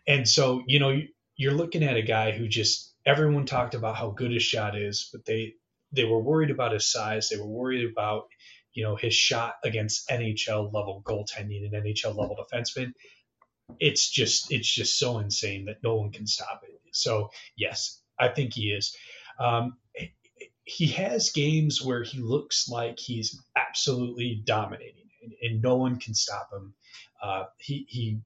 And 0.06 0.28
so, 0.28 0.62
you 0.66 0.78
know, 0.78 1.00
you're 1.36 1.54
looking 1.54 1.82
at 1.82 1.96
a 1.96 2.02
guy 2.02 2.32
who 2.32 2.46
just 2.46 2.92
everyone 3.06 3.46
talked 3.46 3.74
about 3.74 3.96
how 3.96 4.10
good 4.10 4.32
his 4.32 4.42
shot 4.42 4.76
is, 4.76 5.08
but 5.12 5.24
they 5.24 5.54
they 5.92 6.04
were 6.04 6.20
worried 6.20 6.50
about 6.50 6.72
his 6.72 6.90
size. 6.90 7.28
They 7.28 7.38
were 7.38 7.46
worried 7.46 7.90
about 7.90 8.26
you 8.74 8.84
know 8.84 8.96
his 8.96 9.14
shot 9.14 9.54
against 9.64 10.08
NHL 10.10 10.72
level 10.72 11.02
goaltending 11.04 11.64
and 11.64 11.72
NHL 11.72 12.16
level 12.16 12.36
defensemen. 12.36 12.92
It's 13.80 14.10
just 14.10 14.52
it's 14.52 14.68
just 14.68 14.98
so 14.98 15.18
insane 15.18 15.64
that 15.66 15.82
no 15.82 15.96
one 15.96 16.12
can 16.12 16.26
stop 16.26 16.60
it. 16.64 16.78
So 16.92 17.30
yes, 17.56 18.00
I 18.18 18.28
think 18.28 18.54
he 18.54 18.70
is. 18.72 18.96
Um, 19.38 19.76
he 20.66 20.88
has 20.88 21.30
games 21.30 21.80
where 21.80 22.02
he 22.02 22.18
looks 22.18 22.68
like 22.68 22.98
he's 22.98 23.40
absolutely 23.56 24.42
dominating, 24.44 25.08
and, 25.22 25.32
and 25.40 25.62
no 25.62 25.76
one 25.76 25.98
can 26.00 26.12
stop 26.12 26.50
him. 26.52 26.74
Uh, 27.22 27.44
he 27.58 27.86
he 27.88 28.18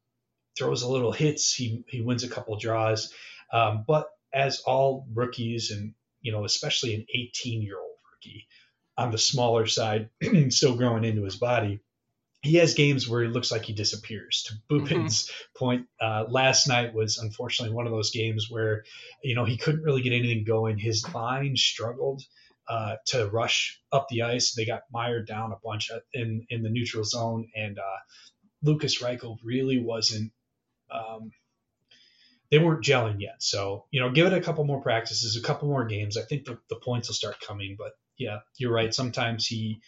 throws 0.59 0.83
a 0.83 0.91
little 0.91 1.13
hits. 1.13 1.55
He 1.55 1.85
he 1.87 2.01
wins 2.01 2.25
a 2.25 2.29
couple 2.29 2.57
draws, 2.57 3.13
um, 3.53 3.85
but 3.87 4.09
as 4.33 4.61
all 4.61 5.07
rookies, 5.13 5.71
and 5.71 5.95
you 6.23 6.33
know 6.33 6.47
especially 6.47 6.95
an 6.95 7.07
18 7.15 7.63
year 7.63 7.79
old 7.79 7.97
rookie 8.11 8.47
on 8.97 9.11
the 9.11 9.19
smaller 9.19 9.67
side, 9.67 10.09
still 10.49 10.77
growing 10.77 11.05
into 11.05 11.25
his 11.25 11.37
body, 11.37 11.81
he 12.43 12.55
has 12.55 12.75
games 12.75 13.09
where 13.09 13.23
he 13.23 13.29
looks 13.29 13.53
like 13.53 13.65
he 13.65 13.73
disappears. 13.73 14.45
To 14.49 14.55
Boopin's 14.75 15.31
point, 15.57 15.87
uh, 16.01 16.25
last 16.29 16.69
night 16.69 16.95
was 16.95 17.19
unfortunately 17.19 17.75
one 17.75 17.87
of 17.87 17.93
those 17.93 18.11
games 18.11 18.49
where 18.51 18.85
you 19.23 19.35
know 19.35 19.45
he 19.45 19.57
couldn't 19.57 19.83
really 19.83 20.03
get 20.03 20.13
anything 20.13 20.45
going. 20.45 20.79
His 20.79 21.05
line 21.15 21.57
struggled. 21.57 22.23
Uh, 22.69 22.95
to 23.05 23.27
rush 23.27 23.81
up 23.91 24.07
the 24.09 24.23
ice, 24.23 24.53
they 24.55 24.65
got 24.65 24.83
mired 24.93 25.27
down 25.27 25.51
a 25.51 25.57
bunch 25.65 25.91
in 26.15 26.47
in 26.51 26.63
the 26.63 26.69
neutral 26.71 27.03
zone, 27.03 27.49
and 27.57 27.81
uh, 27.81 27.99
Lukas 28.63 29.03
Reichel 29.03 29.39
really 29.43 29.83
wasn't 29.83 30.31
um, 30.89 31.33
they 32.51 32.59
weren't 32.59 32.85
gelling 32.85 33.21
yet. 33.21 33.37
So, 33.43 33.87
you 33.91 34.01
know, 34.01 34.11
give 34.11 34.27
it 34.27 34.33
a 34.33 34.41
couple 34.41 34.65
more 34.65 34.81
practices, 34.81 35.37
a 35.37 35.43
couple 35.43 35.69
more 35.69 35.85
games. 35.85 36.17
I 36.17 36.23
think 36.23 36.45
the, 36.45 36.59
the 36.69 36.77
points 36.77 37.09
will 37.09 37.15
start 37.15 37.41
coming. 37.41 37.77
But 37.79 37.93
yeah, 38.19 38.39
you're 38.59 38.73
right. 38.73 38.93
Sometimes 38.93 39.47
he, 39.47 39.81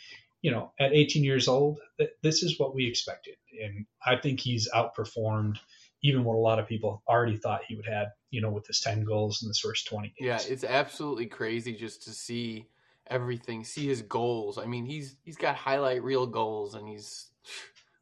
you 0.43 0.51
know, 0.51 0.73
at 0.79 0.93
18 0.93 1.25
years 1.25 1.49
old, 1.49 1.81
th- 1.99 2.11
this 2.23 2.43
is 2.43 2.59
what 2.59 2.75
we 2.75 2.87
expected. 2.87 3.37
And 3.63 3.87
I 4.05 4.17
think 4.17 4.41
he's 4.41 4.71
outperformed, 4.73 5.59
even 6.03 6.25
what 6.25 6.35
a 6.37 6.39
lot 6.39 6.59
of 6.59 6.67
people 6.69 7.03
already 7.09 7.37
thought 7.37 7.65
he 7.65 7.77
would 7.77 7.87
have, 7.89 8.09
you 8.31 8.41
know, 8.41 8.51
with 8.51 8.67
his 8.67 8.81
10 8.81 9.05
goals 9.05 9.43
in 9.43 9.49
his 9.49 9.61
first 9.61 9.87
20 9.87 10.09
games. 10.09 10.19
Yeah, 10.27 10.41
it's 10.41 10.65
absolutely 10.65 11.27
crazy 11.27 11.75
just 11.75 12.03
to 12.05 12.11
see 12.11 12.69
everything, 13.07 13.65
see 13.65 13.87
his 13.87 14.03
goals. 14.03 14.59
I 14.59 14.67
mean, 14.67 14.85
he's 14.85 15.17
he's 15.25 15.37
got 15.37 15.57
highlight 15.57 16.03
reel 16.03 16.27
goals, 16.27 16.75
and 16.75 16.89
he's 16.89 17.33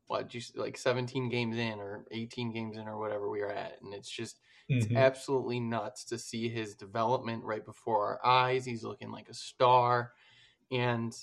what 0.06 0.28
just 0.28 0.56
like 0.56 0.76
17 0.76 1.28
games 1.28 1.56
in 1.56 1.80
or 1.80 2.06
18 2.11 2.52
games 2.52 2.76
in 2.76 2.88
or 2.88 2.99
whatever 2.99 3.30
we 3.30 3.40
are 3.42 3.52
at, 3.52 3.80
and 3.82 3.94
it's 3.94 4.11
just 4.11 4.40
it's 4.78 4.88
Mhm. 4.90 4.97
absolutely 4.97 5.61
nuts 5.61 6.04
to 6.06 6.18
see 6.18 6.49
his 6.49 6.75
development 6.75 7.44
right 7.44 7.64
before 7.64 8.06
our 8.06 8.26
eyes. 8.26 8.64
He's 8.64 8.85
looking 8.85 9.11
like 9.11 9.28
a 9.28 9.35
star, 9.35 10.12
and 10.70 11.14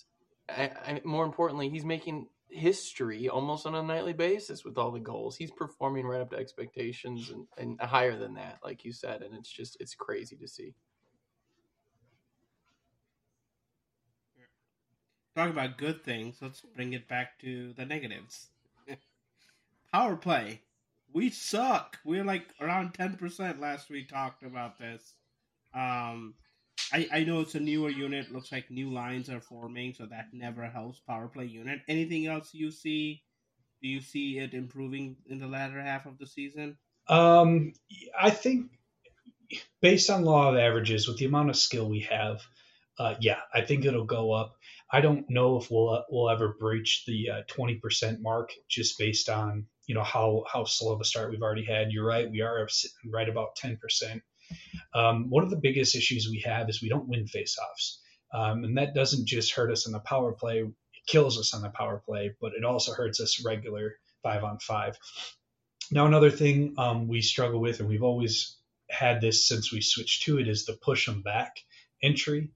I, 0.50 0.72
I, 0.86 1.02
more 1.04 1.26
importantly, 1.26 1.70
he's 1.70 1.86
making 1.86 2.28
history 2.50 3.28
almost 3.30 3.66
on 3.66 3.76
a 3.76 3.84
nightly 3.84 4.14
basis 4.14 4.64
with 4.64 4.78
all 4.78 4.92
the 4.92 5.00
goals. 5.00 5.36
He's 5.36 5.52
performing 5.52 6.06
right 6.06 6.22
up 6.22 6.32
to 6.32 6.38
expectations 6.38 7.30
and, 7.30 7.46
and 7.58 7.80
higher 7.82 8.18
than 8.18 8.36
that, 8.36 8.60
like 8.64 8.86
you 8.86 8.94
said, 8.94 9.22
and 9.22 9.36
it's 9.36 9.52
just 9.52 9.78
it's 9.80 9.96
crazy 9.96 10.36
to 10.38 10.48
see. 10.48 10.74
Talk 15.36 15.52
about 15.52 15.78
good 15.78 16.04
things. 16.04 16.38
Let's 16.42 16.62
bring 16.76 16.94
it 16.94 17.08
back 17.08 17.40
to 17.42 17.74
the 17.74 17.86
negatives. 17.86 18.48
Power 19.94 20.16
play. 20.16 20.62
We 21.14 21.30
suck. 21.30 22.00
We're 22.04 22.24
like 22.24 22.48
around 22.60 22.94
ten 22.94 23.16
percent. 23.18 23.60
Last 23.60 23.90
we 23.90 24.04
talked 24.04 24.44
about 24.44 24.80
this. 24.80 25.14
Um, 25.76 26.34
I 26.94 27.08
I 27.12 27.24
know 27.24 27.42
it's 27.42 27.56
a 27.56 27.60
newer 27.60 27.90
unit. 27.90 28.32
Looks 28.32 28.52
like 28.52 28.72
new 28.72 28.92
lines 28.92 29.30
are 29.30 29.42
forming, 29.42 29.94
so 29.94 30.06
that 30.06 30.28
never 30.34 30.66
helps 30.66 31.00
power 31.00 31.28
play 31.28 31.46
unit. 31.46 31.82
Anything 31.88 32.28
else 32.28 32.54
you 32.54 32.72
see? 32.72 33.24
Do 33.82 33.90
you 33.90 34.02
see 34.02 34.40
it 34.40 34.54
improving 34.54 35.18
in 35.30 35.40
the 35.40 35.48
latter 35.48 35.82
half 35.82 36.06
of 36.06 36.18
the 36.18 36.26
season? 36.26 36.78
Um, 37.08 37.74
I 38.20 38.32
think 38.32 38.72
based 39.82 40.10
on 40.10 40.24
law 40.24 40.50
of 40.50 40.58
averages, 40.58 41.08
with 41.08 41.18
the 41.18 41.26
amount 41.26 41.50
of 41.50 41.56
skill 41.58 41.90
we 41.90 42.02
have, 42.02 42.42
uh, 43.00 43.16
yeah, 43.20 43.40
I 43.54 43.62
think 43.62 43.86
it'll 43.86 44.06
go 44.06 44.32
up. 44.32 44.56
I 44.92 45.02
don't 45.02 45.30
know 45.30 45.58
if 45.58 45.70
we'll 45.70 46.04
we'll 46.10 46.30
ever 46.30 46.56
breach 46.60 47.04
the 47.06 47.30
uh, 47.30 47.42
twenty 47.48 47.76
percent 47.76 48.22
mark 48.22 48.52
just 48.70 48.98
based 48.98 49.30
on 49.30 49.68
you 49.86 49.96
know 49.96 50.04
how 50.04 50.44
how 50.52 50.64
slow 50.64 50.94
of 50.94 51.02
a 51.02 51.06
start 51.06 51.30
we've 51.30 51.42
already 51.42 51.66
had. 51.66 51.92
You're 51.92 52.08
right, 52.08 52.30
we 52.30 52.42
are 52.42 52.68
right 53.06 53.30
about 53.30 53.56
ten 53.56 53.78
percent. 53.78 54.24
Um, 54.94 55.30
one 55.30 55.44
of 55.44 55.50
the 55.50 55.60
biggest 55.62 55.96
issues 55.96 56.30
we 56.30 56.42
have 56.46 56.70
is 56.70 56.82
we 56.82 56.90
don't 56.90 57.08
win 57.08 57.26
faceoffs, 57.26 57.98
um, 58.34 58.64
and 58.64 58.78
that 58.78 58.96
doesn't 58.96 59.28
just 59.28 59.54
hurt 59.54 59.72
us 59.72 59.86
on 59.86 59.94
the 59.94 60.00
power 60.00 60.34
play; 60.34 60.60
it 60.60 60.74
kills 61.08 61.40
us 61.40 61.54
on 61.54 61.62
the 61.62 61.70
power 61.70 62.02
play, 62.06 62.34
but 62.42 62.54
it 62.54 62.64
also 62.64 62.94
hurts 62.94 63.20
us 63.20 63.44
regular 63.46 63.96
five 64.24 64.44
on 64.44 64.60
five. 64.60 64.98
Now, 65.92 66.06
another 66.06 66.32
thing 66.32 66.76
um, 66.78 67.08
we 67.08 67.22
struggle 67.22 67.62
with, 67.62 67.80
and 67.80 67.88
we've 67.88 68.04
always 68.04 68.58
had 68.90 69.22
this 69.22 69.48
since 69.48 69.72
we 69.72 69.82
switched 69.82 70.24
to 70.24 70.40
it, 70.40 70.48
is 70.48 70.66
the 70.66 70.74
push 70.74 71.06
them 71.06 71.22
back 71.22 71.58
entry. 72.04 72.52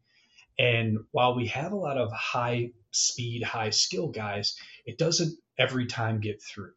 And 0.60 1.00
while 1.12 1.36
we 1.36 1.48
have 1.48 1.72
a 1.72 1.78
lot 1.78 1.98
of 1.98 2.12
high 2.12 2.72
speed, 2.92 3.44
high 3.44 3.70
skill 3.70 4.10
guys, 4.10 4.56
it 4.86 4.98
doesn't 4.98 5.38
every 5.58 5.88
time 5.88 6.20
get 6.20 6.42
through. 6.42 6.74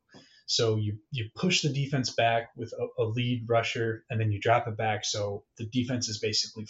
So 0.46 0.76
you 0.76 0.98
you 1.10 1.30
push 1.34 1.62
the 1.62 1.70
defense 1.72 2.10
back 2.10 2.50
with 2.56 2.72
a, 2.72 3.02
a 3.02 3.04
lead 3.04 3.46
rusher, 3.48 4.04
and 4.10 4.20
then 4.20 4.30
you 4.32 4.40
drop 4.40 4.68
it 4.68 4.76
back. 4.76 5.04
So 5.04 5.44
the 5.58 5.66
defense 5.66 6.08
is 6.08 6.18
basically 6.18 6.66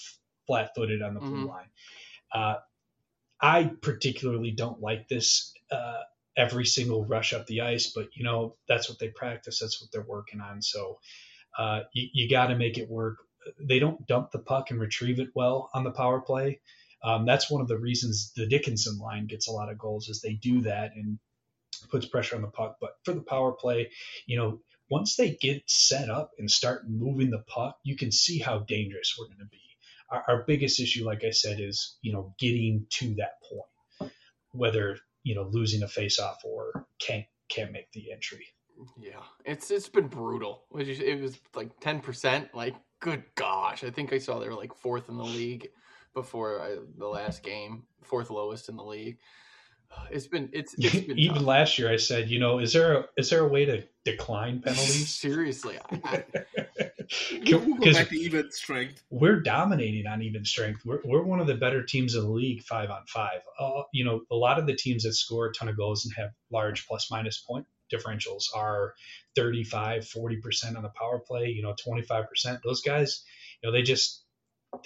flat 0.46 0.70
footed 0.76 1.02
on 1.02 1.14
the 1.14 1.20
blue 1.20 1.44
Mhm. 1.44 1.48
line. 1.48 1.70
Uh, 2.32 2.54
I 3.40 3.70
particularly 3.82 4.52
don't 4.52 4.80
like 4.80 5.08
this 5.08 5.52
uh, 5.70 6.02
every 6.36 6.66
single 6.66 7.04
rush 7.04 7.32
up 7.32 7.46
the 7.46 7.62
ice, 7.62 7.92
but 7.94 8.08
you 8.16 8.24
know 8.24 8.56
that's 8.68 8.88
what 8.88 8.98
they 8.98 9.08
practice. 9.08 9.58
That's 9.60 9.80
what 9.80 9.90
they're 9.92 10.02
working 10.02 10.40
on. 10.40 10.62
So 10.62 11.00
uh, 11.58 11.82
you, 11.92 12.08
you 12.12 12.28
got 12.30 12.48
to 12.48 12.56
make 12.56 12.78
it 12.78 12.88
work. 12.88 13.18
They 13.60 13.78
don't 13.78 14.06
dump 14.06 14.30
the 14.30 14.38
puck 14.38 14.70
and 14.70 14.80
retrieve 14.80 15.20
it 15.20 15.28
well 15.34 15.70
on 15.74 15.84
the 15.84 15.90
power 15.90 16.20
play. 16.20 16.60
Um, 17.02 17.26
that's 17.26 17.50
one 17.50 17.60
of 17.60 17.68
the 17.68 17.78
reasons 17.78 18.32
the 18.34 18.46
Dickinson 18.46 18.98
line 18.98 19.26
gets 19.26 19.46
a 19.48 19.52
lot 19.52 19.70
of 19.70 19.78
goals 19.78 20.08
is 20.08 20.20
they 20.20 20.32
do 20.34 20.62
that 20.62 20.92
and 20.96 21.18
puts 21.88 22.06
pressure 22.06 22.36
on 22.36 22.42
the 22.42 22.48
puck. 22.48 22.76
But 22.80 22.92
for 23.04 23.12
the 23.12 23.22
power 23.22 23.52
play, 23.52 23.90
you 24.26 24.36
know, 24.36 24.60
once 24.90 25.16
they 25.16 25.36
get 25.40 25.62
set 25.66 26.10
up 26.10 26.32
and 26.38 26.50
start 26.50 26.88
moving 26.88 27.30
the 27.30 27.44
puck, 27.46 27.78
you 27.82 27.96
can 27.96 28.12
see 28.12 28.38
how 28.38 28.60
dangerous 28.60 29.14
we're 29.18 29.26
going 29.26 29.38
to 29.38 29.46
be. 29.46 29.60
Our, 30.10 30.24
our 30.28 30.44
biggest 30.46 30.80
issue, 30.80 31.04
like 31.04 31.24
I 31.24 31.30
said, 31.30 31.60
is 31.60 31.96
you 32.02 32.12
know 32.12 32.34
getting 32.38 32.86
to 32.98 33.14
that 33.16 33.40
point, 33.48 34.12
whether 34.52 34.98
you 35.22 35.34
know 35.34 35.48
losing 35.50 35.82
a 35.82 35.86
faceoff 35.86 36.36
or 36.44 36.86
can't 36.98 37.24
can't 37.48 37.72
make 37.72 37.90
the 37.92 38.12
entry. 38.12 38.46
Yeah, 38.98 39.22
it's 39.44 39.70
it's 39.70 39.88
been 39.88 40.08
brutal. 40.08 40.64
It 40.76 41.20
was 41.20 41.38
like 41.54 41.80
ten 41.80 42.00
percent. 42.00 42.54
Like, 42.54 42.74
good 43.00 43.24
gosh, 43.34 43.84
I 43.84 43.90
think 43.90 44.12
I 44.12 44.18
saw 44.18 44.38
they 44.38 44.48
were 44.48 44.54
like 44.54 44.74
fourth 44.74 45.08
in 45.08 45.16
the 45.16 45.24
league 45.24 45.68
before 46.12 46.60
I, 46.60 46.76
the 46.96 47.06
last 47.06 47.42
game, 47.42 47.84
fourth 48.02 48.30
lowest 48.30 48.68
in 48.68 48.76
the 48.76 48.84
league. 48.84 49.18
It's 50.10 50.26
been 50.26 50.50
it's, 50.52 50.74
it's 50.78 51.00
been 51.06 51.18
Even 51.18 51.36
tough. 51.36 51.44
last 51.46 51.78
year, 51.78 51.90
I 51.90 51.96
said, 51.96 52.28
you 52.30 52.38
know, 52.38 52.58
is 52.58 52.72
there 52.72 52.98
a 52.98 53.04
is 53.16 53.30
there 53.30 53.40
a 53.40 53.48
way 53.48 53.64
to 53.64 53.84
decline 54.04 54.60
penalties? 54.64 55.14
Seriously, 55.14 55.78
I, 55.90 56.00
I, 56.04 56.24
We'll 57.32 57.60
go 57.60 57.74
Because 57.80 57.96
back 57.96 58.08
to 58.08 58.16
even 58.18 58.50
strength. 58.52 59.02
we're 59.10 59.40
dominating 59.40 60.06
on 60.06 60.22
even 60.22 60.44
strength. 60.44 60.82
We're, 60.84 61.00
we're 61.04 61.22
one 61.22 61.40
of 61.40 61.46
the 61.46 61.54
better 61.54 61.82
teams 61.82 62.14
in 62.14 62.22
the 62.22 62.30
league 62.30 62.62
five 62.62 62.90
on 62.90 63.02
five. 63.06 63.40
Uh, 63.58 63.82
you 63.92 64.04
know, 64.04 64.22
a 64.30 64.34
lot 64.36 64.58
of 64.58 64.66
the 64.66 64.74
teams 64.74 65.02
that 65.04 65.12
score 65.14 65.46
a 65.46 65.52
ton 65.52 65.68
of 65.68 65.76
goals 65.76 66.04
and 66.04 66.14
have 66.16 66.30
large 66.50 66.86
plus 66.86 67.10
minus 67.10 67.40
point 67.40 67.66
differentials 67.92 68.44
are 68.56 68.94
35, 69.36 70.04
40% 70.04 70.76
on 70.76 70.82
the 70.82 70.88
power 70.90 71.18
play, 71.20 71.48
you 71.48 71.62
know, 71.62 71.74
25%. 71.86 72.26
Those 72.64 72.80
guys, 72.80 73.22
you 73.62 73.68
know, 73.68 73.72
they 73.72 73.82
just, 73.82 74.24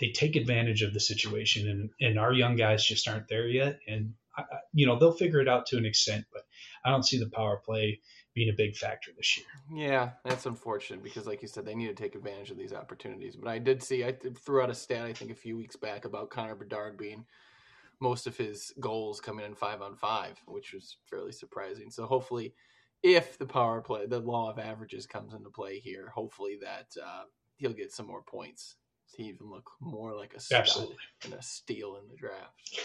they 0.01 0.11
take 0.11 0.35
advantage 0.37 0.83
of 0.83 0.93
the 0.93 1.01
situation 1.01 1.69
and, 1.69 1.91
and 2.01 2.19
our 2.19 2.33
young 2.33 2.57
guys 2.57 2.85
just 2.85 3.07
aren't 3.09 3.29
there 3.29 3.47
yet. 3.47 3.79
And, 3.87 4.15
I, 4.39 4.43
you 4.73 4.87
know, 4.87 4.99
they'll 4.99 5.13
figure 5.13 5.41
it 5.41 5.49
out 5.49 5.67
to 5.67 5.77
an 5.77 5.87
extent, 5.87 6.25
but 6.33 6.43
I 6.85 6.91
don't 6.91 7.05
see 7.07 7.19
the 7.19 7.31
power 7.31 7.61
play 7.65 8.01
being 8.35 8.51
a 8.51 8.57
big 8.57 8.77
factor 8.77 9.11
this 9.17 9.37
year. 9.37 9.47
yeah, 9.73 10.11
that's 10.25 10.47
unfortunate 10.47 11.03
because, 11.03 11.27
like 11.27 11.43
you 11.43 11.49
said, 11.49 11.65
they 11.65 11.75
need 11.75 11.89
to 11.89 11.95
take 11.95 12.15
advantage 12.15 12.51
of 12.51 12.59
these 12.59 12.73
opportunities. 12.73 13.37
But 13.37 13.49
I 13.49 13.59
did 13.59 13.83
see 13.83 14.05
I 14.05 14.13
threw 14.13 14.63
out 14.63 14.71
a 14.71 14.75
stat 14.75 15.05
I 15.05 15.13
think 15.13 15.31
a 15.31 15.35
few 15.35 15.57
weeks 15.57 15.77
back 15.77 16.05
about 16.05 16.31
Connor 16.31 16.55
Bedard 16.55 16.97
being 16.97 17.25
most 18.01 18.27
of 18.27 18.37
his 18.37 18.73
goals 18.79 19.21
coming 19.21 19.45
in 19.45 19.55
five 19.55 19.83
on 19.83 19.97
five, 19.97 20.41
which 20.47 20.73
was 20.73 20.97
fairly 21.11 21.33
surprising. 21.33 21.91
So 21.91 22.07
hopefully, 22.07 22.55
if 23.03 23.39
the 23.39 23.47
power 23.47 23.81
play, 23.81 24.07
the 24.07 24.21
law 24.21 24.51
of 24.51 24.59
averages 24.59 25.07
comes 25.07 25.35
into 25.35 25.51
play 25.51 25.81
here, 25.81 26.13
hopefully 26.15 26.59
that 26.63 26.87
uh, 27.03 27.23
he'll 27.57 27.73
get 27.73 27.93
some 27.93 28.07
more 28.07 28.23
points 28.23 28.77
to 29.15 29.23
even 29.23 29.51
look 29.51 29.71
more 29.81 30.15
like 30.15 30.35
a 30.35 30.41
stud 30.41 30.61
Absolutely. 30.61 30.97
and 31.25 31.35
a 31.35 31.43
steal 31.43 31.97
in 31.97 32.09
the 32.09 32.17
draft. 32.17 32.81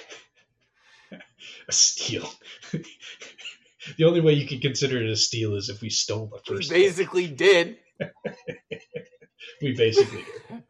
a 1.67 1.71
steal. 1.71 2.29
the 2.71 4.03
only 4.03 4.21
way 4.21 4.33
you 4.33 4.47
can 4.47 4.59
consider 4.59 5.01
it 5.01 5.09
a 5.09 5.15
steal 5.15 5.55
is 5.55 5.69
if 5.69 5.81
we 5.81 5.89
stole 5.89 6.27
the 6.27 6.39
first. 6.45 6.71
We 6.71 6.77
basically 6.83 7.27
did. 7.27 7.77
We 9.61 9.75
basically 9.75 10.25
did. 10.49 10.63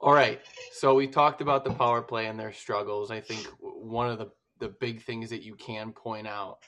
All 0.00 0.12
right. 0.12 0.40
So 0.72 0.94
we 0.94 1.06
talked 1.06 1.40
about 1.40 1.64
the 1.64 1.72
power 1.72 2.02
play 2.02 2.26
and 2.26 2.38
their 2.38 2.52
struggles. 2.52 3.10
I 3.10 3.20
think 3.20 3.46
one 3.60 4.08
of 4.08 4.18
the 4.18 4.30
the 4.60 4.68
big 4.68 5.02
things 5.02 5.30
that 5.30 5.42
you 5.42 5.54
can 5.54 5.92
point 5.92 6.26
out 6.26 6.58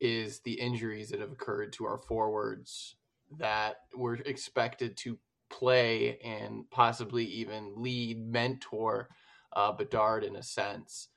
is 0.00 0.40
the 0.40 0.52
injuries 0.52 1.10
that 1.10 1.20
have 1.20 1.32
occurred 1.32 1.72
to 1.72 1.84
our 1.84 1.98
forwards 1.98 2.96
that 3.38 3.76
were 3.96 4.14
expected 4.14 4.96
to 4.96 5.18
play 5.50 6.18
and 6.24 6.68
possibly 6.70 7.24
even 7.24 7.72
lead, 7.76 8.24
mentor 8.24 9.08
uh, 9.54 9.72
Bedard 9.72 10.24
in 10.24 10.36
a 10.36 10.42
sense. 10.42 11.08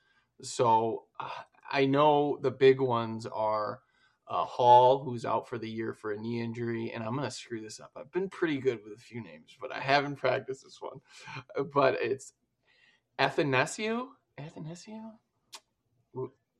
So 0.42 1.06
uh, 1.20 1.30
I 1.72 1.86
know 1.86 2.38
the 2.42 2.52
big 2.52 2.80
ones 2.82 3.26
are 3.26 3.80
uh, 4.28 4.44
Hall, 4.44 5.04
who's 5.04 5.26
out 5.26 5.48
for 5.48 5.58
the 5.58 5.70
year 5.70 5.94
for 5.94 6.12
a 6.12 6.18
knee 6.20 6.42
injury, 6.42 6.92
and 6.94 7.04
I'm 7.04 7.16
gonna 7.16 7.32
screw 7.32 7.62
this 7.62 7.80
up. 7.80 7.92
I've 7.96 8.12
been 8.12 8.30
pretty 8.30 8.58
good 8.60 8.80
with 8.84 8.94
a 8.94 9.02
few 9.02 9.22
names, 9.24 9.56
but 9.60 9.72
I 9.74 9.80
haven't 9.80 10.18
practiced 10.18 10.64
this 10.64 10.80
one. 10.82 11.00
But 11.74 11.98
it's 12.02 12.34
Athanasiu. 13.20 14.08
Athanasiu. 14.40 15.12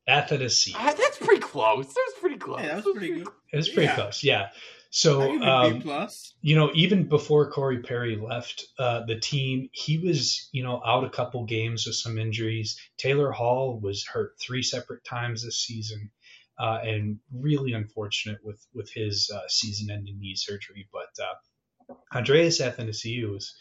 Athanasi. 0.08 0.72
Ah, 0.76 0.94
that's 0.98 1.18
pretty 1.18 1.42
close. 1.42 1.88
That 1.88 2.04
was 2.08 2.16
pretty 2.22 2.38
close. 2.38 2.62
Yeah, 2.62 2.76
that 2.76 2.86
was 2.86 2.96
pretty 2.96 3.14
good. 3.24 3.28
It 3.52 3.58
was 3.58 3.68
pretty 3.70 3.88
Yeah. 3.88 3.96
close. 3.96 4.24
Yeah. 4.24 4.50
So, 4.98 5.20
give 5.20 5.36
it 5.36 5.84
B 5.84 5.92
um, 5.92 6.10
you 6.42 6.56
know, 6.56 6.72
even 6.74 7.08
before 7.08 7.52
Corey 7.52 7.84
Perry 7.84 8.16
left 8.16 8.66
uh, 8.80 9.06
the 9.06 9.20
team, 9.20 9.70
he 9.72 10.00
was, 10.00 10.50
you 10.52 10.64
know, 10.64 10.82
out 10.84 11.04
a 11.04 11.10
couple 11.12 11.46
games 11.46 11.86
with 11.86 11.98
some 11.98 12.18
injuries. 12.18 12.80
Taylor 12.98 13.32
Hall 13.32 13.80
was 13.80 14.04
hurt 14.12 14.32
three 14.42 14.64
separate 14.64 15.06
times 15.06 15.46
this 15.46 15.60
season, 15.60 16.10
uh, 16.58 16.80
and 16.84 17.20
really 17.32 17.74
unfortunate 17.74 18.40
with 18.44 18.60
with 18.74 18.92
his 18.92 19.30
uh, 19.32 19.48
season-ending 19.48 20.20
knee 20.20 20.34
surgery. 20.36 20.90
But 20.92 21.14
uh, 21.24 21.94
Andreas 22.18 22.60
Athanasiou 22.60 23.34
was, 23.34 23.54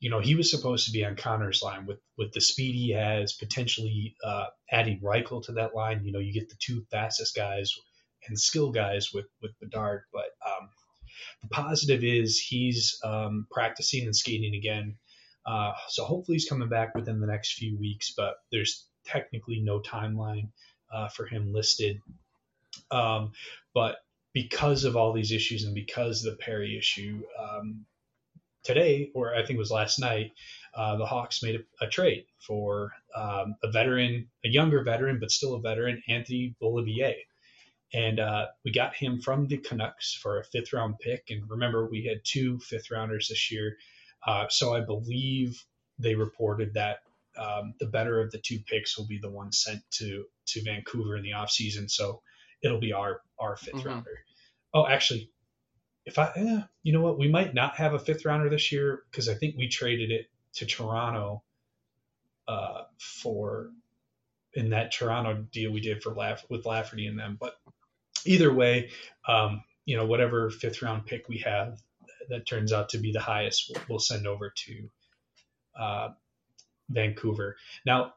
you 0.00 0.10
know, 0.10 0.20
he 0.20 0.34
was 0.34 0.50
supposed 0.50 0.84
to 0.84 0.92
be 0.92 1.02
on 1.02 1.16
Connor's 1.16 1.62
line 1.62 1.86
with 1.86 2.00
with 2.18 2.32
the 2.34 2.42
speed 2.42 2.74
he 2.74 2.90
has, 2.90 3.32
potentially 3.32 4.16
uh, 4.22 4.48
adding 4.70 5.00
Reichel 5.00 5.42
to 5.44 5.52
that 5.52 5.74
line. 5.74 6.04
You 6.04 6.12
know, 6.12 6.18
you 6.18 6.34
get 6.34 6.50
the 6.50 6.58
two 6.60 6.84
fastest 6.90 7.34
guys 7.34 7.72
and 8.28 8.38
skill 8.38 8.70
guys 8.70 9.12
with 9.12 9.26
with 9.42 9.58
Bedard, 9.60 10.02
but 10.12 10.30
um, 10.46 10.68
the 11.44 11.54
positive 11.54 12.02
is 12.02 12.38
he's 12.38 12.98
um, 13.04 13.46
practicing 13.50 14.04
and 14.04 14.16
skating 14.16 14.54
again. 14.54 14.96
Uh, 15.46 15.72
so 15.88 16.04
hopefully 16.04 16.36
he's 16.36 16.48
coming 16.48 16.68
back 16.68 16.94
within 16.94 17.20
the 17.20 17.26
next 17.26 17.54
few 17.54 17.78
weeks, 17.78 18.14
but 18.16 18.36
there's 18.50 18.86
technically 19.04 19.60
no 19.60 19.80
timeline 19.80 20.48
uh, 20.92 21.08
for 21.08 21.26
him 21.26 21.52
listed. 21.52 22.00
Um, 22.90 23.32
but 23.74 23.96
because 24.32 24.84
of 24.84 24.96
all 24.96 25.12
these 25.12 25.32
issues 25.32 25.64
and 25.64 25.74
because 25.74 26.24
of 26.24 26.32
the 26.32 26.42
Perry 26.42 26.78
issue, 26.78 27.22
um, 27.38 27.84
today, 28.62 29.10
or 29.14 29.34
I 29.34 29.44
think 29.44 29.50
it 29.50 29.58
was 29.58 29.70
last 29.70 29.98
night, 29.98 30.32
uh, 30.74 30.96
the 30.96 31.06
Hawks 31.06 31.42
made 31.42 31.56
a, 31.56 31.84
a 31.84 31.88
trade 31.88 32.24
for 32.44 32.92
um, 33.14 33.54
a 33.62 33.70
veteran, 33.70 34.28
a 34.44 34.48
younger 34.48 34.82
veteran, 34.82 35.20
but 35.20 35.30
still 35.30 35.54
a 35.54 35.60
veteran, 35.60 36.02
Anthony 36.08 36.56
Beauvillier. 36.60 37.14
And 37.92 38.18
uh, 38.18 38.46
we 38.64 38.72
got 38.72 38.94
him 38.94 39.20
from 39.20 39.46
the 39.46 39.58
Canucks 39.58 40.14
for 40.14 40.40
a 40.40 40.44
fifth 40.44 40.72
round 40.72 40.98
pick. 40.98 41.26
And 41.30 41.48
remember, 41.48 41.88
we 41.88 42.04
had 42.04 42.24
two 42.24 42.58
fifth 42.58 42.90
rounders 42.90 43.28
this 43.28 43.52
year. 43.52 43.76
Uh, 44.26 44.46
so 44.48 44.74
I 44.74 44.80
believe 44.80 45.64
they 45.98 46.14
reported 46.14 46.74
that 46.74 46.98
um, 47.38 47.74
the 47.78 47.86
better 47.86 48.20
of 48.20 48.30
the 48.30 48.38
two 48.38 48.58
picks 48.66 48.96
will 48.96 49.06
be 49.06 49.18
the 49.18 49.30
one 49.30 49.52
sent 49.52 49.82
to 49.92 50.24
to 50.46 50.62
Vancouver 50.62 51.16
in 51.16 51.22
the 51.22 51.32
offseason. 51.32 51.90
So 51.90 52.22
it'll 52.62 52.80
be 52.80 52.92
our 52.92 53.20
our 53.38 53.56
5th 53.56 53.74
mm-hmm. 53.74 53.88
rounder. 53.88 54.18
Oh, 54.72 54.86
actually, 54.86 55.30
if 56.04 56.18
I, 56.18 56.32
eh, 56.36 56.60
you 56.82 56.92
know 56.92 57.00
what, 57.00 57.18
we 57.18 57.28
might 57.28 57.54
not 57.54 57.76
have 57.76 57.94
a 57.94 57.98
fifth 57.98 58.24
rounder 58.24 58.50
this 58.50 58.72
year 58.72 59.02
because 59.10 59.28
I 59.28 59.34
think 59.34 59.56
we 59.56 59.68
traded 59.68 60.10
it 60.10 60.26
to 60.54 60.66
Toronto 60.66 61.42
uh, 62.46 62.82
for 62.98 63.70
in 64.54 64.70
that 64.70 64.92
Toronto 64.92 65.44
deal 65.52 65.72
we 65.72 65.80
did 65.80 66.02
for 66.02 66.14
with 66.48 66.66
Lafferty 66.66 67.06
and 67.06 67.18
them. 67.18 67.36
But 67.40 67.54
either 68.24 68.52
way, 68.52 68.90
um, 69.28 69.62
you 69.84 69.96
know, 69.96 70.06
whatever 70.06 70.50
fifth 70.50 70.82
round 70.82 71.06
pick 71.06 71.28
we 71.28 71.38
have 71.38 71.78
that 72.28 72.46
turns 72.46 72.72
out 72.72 72.90
to 72.90 72.98
be 72.98 73.12
the 73.12 73.20
highest, 73.20 73.70
we'll, 73.70 73.82
we'll 73.88 73.98
send 73.98 74.26
over 74.26 74.52
to 74.56 74.90
uh, 75.78 76.08
Vancouver. 76.88 77.56
Now, 77.84 78.14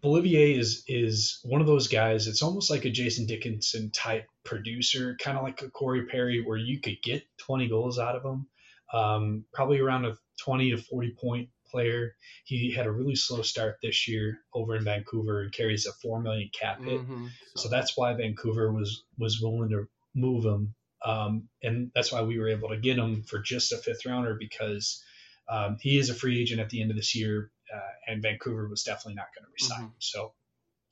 Beauvillier 0.00 0.56
is 0.56 0.84
is 0.86 1.40
one 1.42 1.60
of 1.60 1.66
those 1.66 1.88
guys. 1.88 2.28
It's 2.28 2.42
almost 2.42 2.70
like 2.70 2.84
a 2.84 2.90
Jason 2.90 3.26
Dickinson 3.26 3.90
type 3.90 4.28
producer, 4.44 5.16
kind 5.20 5.36
of 5.36 5.42
like 5.42 5.62
a 5.62 5.70
Corey 5.70 6.06
Perry, 6.06 6.42
where 6.44 6.56
you 6.56 6.80
could 6.80 7.02
get 7.02 7.24
20 7.38 7.68
goals 7.68 7.98
out 7.98 8.14
of 8.14 8.24
him. 8.24 8.46
Um, 8.92 9.44
probably 9.52 9.80
around 9.80 10.04
a 10.04 10.16
20 10.38 10.70
to 10.70 10.76
40 10.76 11.16
point 11.20 11.48
player. 11.70 12.16
He 12.44 12.72
had 12.72 12.86
a 12.86 12.90
really 12.90 13.16
slow 13.16 13.42
start 13.42 13.76
this 13.82 14.08
year 14.08 14.38
over 14.52 14.76
in 14.76 14.84
Vancouver 14.84 15.42
and 15.42 15.52
carries 15.52 15.86
a 15.86 15.92
four 15.92 16.20
million 16.20 16.50
cap 16.58 16.82
hit. 16.82 17.00
Mm-hmm. 17.00 17.26
So 17.56 17.68
that's 17.68 17.96
why 17.96 18.14
Vancouver 18.14 18.72
was 18.72 19.04
was 19.18 19.40
willing 19.40 19.70
to 19.70 19.88
move 20.14 20.44
him, 20.44 20.74
um, 21.04 21.48
and 21.62 21.90
that's 21.94 22.12
why 22.12 22.22
we 22.22 22.38
were 22.38 22.48
able 22.48 22.70
to 22.70 22.76
get 22.76 22.98
him 22.98 23.22
for 23.22 23.38
just 23.38 23.72
a 23.72 23.76
fifth 23.76 24.06
rounder 24.06 24.36
because 24.38 25.02
um, 25.48 25.76
he 25.80 25.98
is 25.98 26.10
a 26.10 26.14
free 26.14 26.40
agent 26.40 26.60
at 26.60 26.70
the 26.70 26.80
end 26.80 26.90
of 26.90 26.96
this 26.96 27.14
year, 27.14 27.50
uh, 27.74 27.80
and 28.06 28.22
Vancouver 28.22 28.68
was 28.68 28.82
definitely 28.82 29.14
not 29.14 29.28
going 29.36 29.44
to 29.44 29.52
resign 29.60 29.88
mm-hmm. 29.88 29.96
So 29.98 30.32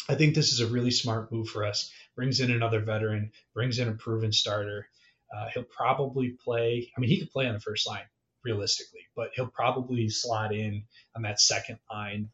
I 0.09 0.15
think 0.15 0.35
this 0.35 0.53
is 0.53 0.61
a 0.61 0.67
really 0.67 0.91
smart 0.91 1.33
move 1.33 1.49
for 1.49 1.65
us. 1.65 1.91
Brings 2.17 2.41
in 2.41 2.51
another 2.51 2.81
veteran, 2.81 3.33
brings 3.55 3.79
in 3.79 3.89
a 3.89 3.93
proven 3.93 4.33
starter. 4.33 4.89
Uh, 5.35 5.49
he'll 5.53 5.65
probably 5.65 6.31
play. 6.31 6.93
I 6.97 7.01
mean, 7.01 7.11
he 7.11 7.19
could 7.19 7.31
play 7.31 7.47
on 7.47 7.55
the 7.55 7.61
first 7.61 7.89
line 7.89 8.05
realistically, 8.45 9.03
but 9.17 9.31
he'll 9.35 9.47
probably 9.47 10.09
slot 10.09 10.55
in 10.55 10.85
on 11.17 11.23
that 11.23 11.41
second 11.41 11.79
line 11.91 12.31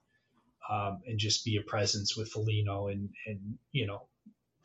um, 0.69 1.00
and 1.07 1.19
just 1.19 1.45
be 1.45 1.57
a 1.57 1.62
presence 1.62 2.17
with 2.17 2.31
Foligno 2.31 2.88
and 2.88 3.11
and 3.26 3.59
you 3.73 3.87
know 3.87 4.02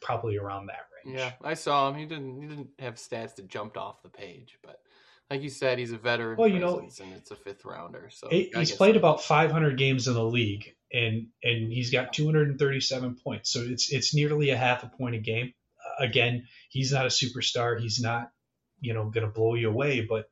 probably 0.02 0.38
around 0.38 0.68
that 0.68 0.88
range. 1.06 1.18
Yeah, 1.18 1.32
I 1.44 1.56
saw 1.56 1.90
him. 1.90 1.96
He 1.96 2.06
didn't 2.06 2.42
he 2.42 2.48
didn't 2.48 2.70
have 2.80 2.96
stats 2.96 3.36
that 3.36 3.48
jumped 3.48 3.78
off 3.78 4.04
the 4.04 4.10
page, 4.10 4.60
but 4.64 4.80
like 5.30 5.42
you 5.42 5.50
said, 5.50 5.80
he's 5.80 5.92
a 5.92 5.98
veteran. 5.98 6.38
Well, 6.38 6.48
you 6.48 6.60
know, 6.60 6.80
and 6.80 7.14
it's 7.16 7.32
a 7.32 7.36
fifth 7.36 7.66
rounder. 7.66 8.10
So 8.12 8.28
he's 8.30 8.72
played 8.72 8.94
so. 8.94 9.00
about 9.00 9.24
500 9.24 9.78
games 9.78 10.08
in 10.08 10.14
the 10.14 10.24
league, 10.24 10.76
and 10.94 11.28
and 11.44 11.72
he's 11.72 11.92
got 11.92 12.14
237 12.14 13.16
points. 13.24 13.52
So 13.52 13.62
it's 13.62 13.92
it's 13.92 14.14
nearly 14.14 14.52
a 14.52 14.58
half 14.58 14.84
a 14.84 14.88
point 14.88 15.16
a 15.16 15.20
game. 15.20 15.54
Uh, 15.84 16.06
again, 16.06 16.48
he's 16.70 16.92
not 16.92 17.06
a 17.06 17.10
superstar. 17.10 17.80
He's 17.80 18.00
not 18.00 18.32
you 18.80 18.94
know 18.94 19.06
going 19.06 19.26
to 19.26 19.32
blow 19.32 19.56
you 19.56 19.70
away, 19.70 20.06
but 20.08 20.28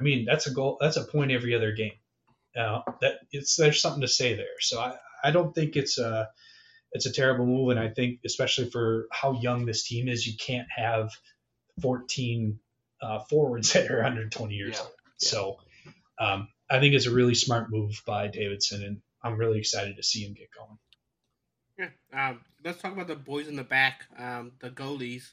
I 0.00 0.02
mean 0.02 0.24
that's 0.24 0.46
a 0.46 0.52
goal. 0.52 0.78
That's 0.80 0.96
a 0.96 1.04
point 1.04 1.30
every 1.30 1.54
other 1.54 1.72
game. 1.72 1.92
Uh, 2.56 2.80
that 3.00 3.20
it's 3.30 3.56
there's 3.56 3.80
something 3.80 4.00
to 4.00 4.08
say 4.08 4.34
there. 4.34 4.58
So 4.60 4.80
I 4.80 4.96
I 5.22 5.30
don't 5.30 5.54
think 5.54 5.76
it's 5.76 5.98
a 5.98 6.28
it's 6.92 7.06
a 7.06 7.12
terrible 7.12 7.46
move, 7.46 7.70
and 7.70 7.78
I 7.78 7.88
think 7.88 8.20
especially 8.24 8.70
for 8.70 9.06
how 9.12 9.32
young 9.40 9.66
this 9.66 9.86
team 9.86 10.08
is, 10.08 10.26
you 10.26 10.34
can't 10.36 10.66
have 10.74 11.10
14 11.82 12.58
uh, 13.00 13.20
forwards 13.30 13.72
that 13.74 13.90
are 13.90 13.96
120 13.96 14.54
years 14.54 14.76
yeah. 14.76 14.82
old. 14.82 14.92
Yeah. 15.22 15.28
So 15.28 15.56
um, 16.18 16.48
I 16.68 16.80
think 16.80 16.94
it's 16.94 17.06
a 17.06 17.12
really 17.12 17.34
smart 17.34 17.70
move 17.70 18.02
by 18.06 18.28
Davidson, 18.28 18.82
and 18.82 19.02
I'm 19.22 19.36
really 19.36 19.58
excited 19.58 19.96
to 19.96 20.02
see 20.02 20.24
him 20.24 20.34
get 20.34 20.48
going. 20.56 20.78
Yeah. 21.78 22.30
Um, 22.30 22.40
let's 22.64 22.80
talk 22.80 22.92
about 22.92 23.06
the 23.06 23.16
boys 23.16 23.48
in 23.48 23.56
the 23.56 23.64
back, 23.64 24.06
um, 24.18 24.52
the 24.60 24.70
goalies. 24.70 25.32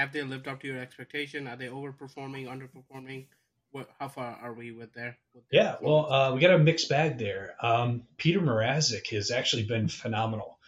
Have 0.00 0.12
they 0.14 0.22
lived 0.22 0.48
up 0.48 0.60
to 0.60 0.66
your 0.66 0.78
expectation? 0.78 1.46
Are 1.46 1.56
they 1.56 1.66
overperforming, 1.66 2.46
underperforming? 2.46 3.26
What, 3.70 3.90
how 3.98 4.08
far 4.08 4.38
are 4.42 4.54
we 4.54 4.72
with 4.72 4.94
there? 4.94 5.18
With 5.34 5.44
yeah, 5.52 5.76
well, 5.82 6.10
uh, 6.10 6.34
we 6.34 6.40
got 6.40 6.54
a 6.54 6.58
mixed 6.58 6.88
bag 6.88 7.18
there. 7.18 7.54
Um, 7.60 8.04
Peter 8.16 8.40
Mrazek 8.40 9.08
has 9.10 9.30
actually 9.30 9.64
been 9.64 9.88
phenomenal. 9.88 10.58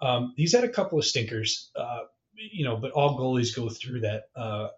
Um, 0.00 0.32
he's 0.36 0.54
had 0.54 0.62
a 0.62 0.68
couple 0.68 0.96
of 0.96 1.04
stinkers, 1.04 1.72
uh, 1.74 2.02
you 2.36 2.64
know, 2.64 2.76
but 2.76 2.92
all 2.92 3.18
goalies 3.18 3.54
go 3.54 3.68
through 3.68 4.02
that. 4.02 4.26
Uh, 4.36 4.68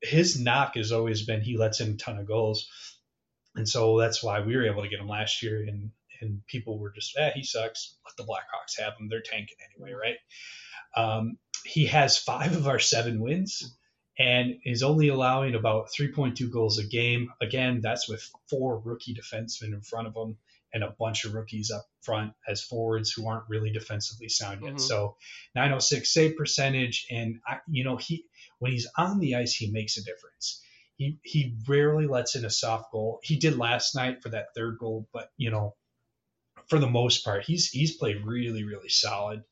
his 0.00 0.40
knock 0.40 0.76
has 0.76 0.90
always 0.90 1.26
been 1.26 1.42
he 1.42 1.58
lets 1.58 1.82
in 1.82 1.92
a 1.92 1.96
ton 1.96 2.16
of 2.16 2.26
goals, 2.26 2.66
and 3.54 3.68
so 3.68 3.98
that's 3.98 4.22
why 4.22 4.40
we 4.40 4.56
were 4.56 4.66
able 4.66 4.82
to 4.82 4.88
get 4.88 5.00
him 5.00 5.08
last 5.08 5.42
year. 5.42 5.62
And 5.68 5.90
and 6.22 6.46
people 6.46 6.78
were 6.78 6.92
just, 6.92 7.14
eh, 7.18 7.32
he 7.34 7.42
sucks. 7.44 7.98
Let 8.06 8.16
the 8.16 8.24
Blackhawks 8.24 8.82
have 8.82 8.94
him. 8.98 9.08
They're 9.10 9.20
tanking 9.20 9.58
anyway, 9.74 9.92
right? 9.92 10.16
Um, 10.96 11.36
he 11.64 11.86
has 11.86 12.16
five 12.16 12.56
of 12.56 12.68
our 12.68 12.78
seven 12.78 13.20
wins 13.20 13.74
and 14.18 14.58
is 14.64 14.82
only 14.82 15.08
allowing 15.08 15.54
about 15.54 15.88
3.2 15.88 16.50
goals 16.50 16.78
a 16.78 16.84
game. 16.84 17.32
Again, 17.40 17.80
that's 17.80 18.08
with 18.08 18.28
four 18.48 18.78
rookie 18.78 19.14
defensemen 19.14 19.72
in 19.72 19.80
front 19.80 20.06
of 20.06 20.14
him 20.14 20.36
and 20.72 20.82
a 20.82 20.94
bunch 20.98 21.24
of 21.24 21.34
rookies 21.34 21.70
up 21.70 21.86
front 22.02 22.32
as 22.48 22.62
forwards 22.62 23.12
who 23.12 23.28
aren't 23.28 23.48
really 23.48 23.70
defensively 23.70 24.28
sound 24.28 24.60
yet. 24.60 24.70
Mm-hmm. 24.70 24.78
So 24.78 25.16
906 25.54 26.12
save 26.12 26.36
percentage, 26.36 27.06
and 27.10 27.40
I, 27.46 27.58
you 27.68 27.84
know 27.84 27.96
he 27.96 28.26
when 28.58 28.72
he's 28.72 28.88
on 28.96 29.20
the 29.20 29.36
ice, 29.36 29.54
he 29.54 29.70
makes 29.70 29.96
a 29.96 30.04
difference. 30.04 30.60
He 30.96 31.18
he 31.22 31.56
rarely 31.68 32.06
lets 32.06 32.34
in 32.34 32.44
a 32.44 32.50
soft 32.50 32.90
goal. 32.92 33.20
He 33.22 33.36
did 33.36 33.56
last 33.56 33.94
night 33.94 34.22
for 34.22 34.30
that 34.30 34.48
third 34.54 34.78
goal, 34.78 35.08
but 35.12 35.30
you 35.36 35.50
know, 35.50 35.74
for 36.66 36.78
the 36.78 36.90
most 36.90 37.24
part, 37.24 37.44
he's 37.44 37.70
he's 37.70 37.96
played 37.96 38.24
really 38.24 38.64
really 38.64 38.88
solid. 38.88 39.44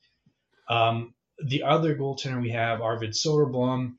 Um, 0.68 1.14
the 1.44 1.64
other 1.64 1.96
goaltender 1.96 2.40
we 2.40 2.50
have, 2.50 2.80
Arvid 2.80 3.10
Soderblom, 3.10 3.94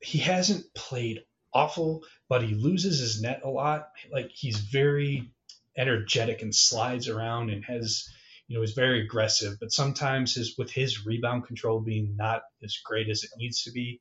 he 0.00 0.18
hasn't 0.18 0.72
played 0.74 1.24
awful, 1.52 2.04
but 2.28 2.42
he 2.42 2.54
loses 2.54 2.98
his 3.00 3.20
net 3.20 3.42
a 3.44 3.48
lot. 3.48 3.88
Like 4.12 4.30
he's 4.32 4.58
very 4.58 5.30
energetic 5.76 6.42
and 6.42 6.54
slides 6.54 7.08
around 7.08 7.50
and 7.50 7.64
has 7.64 8.08
you 8.48 8.54
know, 8.54 8.60
he's 8.60 8.74
very 8.74 9.02
aggressive, 9.02 9.58
but 9.58 9.72
sometimes 9.72 10.34
his 10.34 10.56
with 10.56 10.70
his 10.70 11.04
rebound 11.04 11.46
control 11.46 11.80
being 11.80 12.14
not 12.16 12.42
as 12.62 12.78
great 12.84 13.08
as 13.08 13.24
it 13.24 13.30
needs 13.36 13.64
to 13.64 13.72
be, 13.72 14.00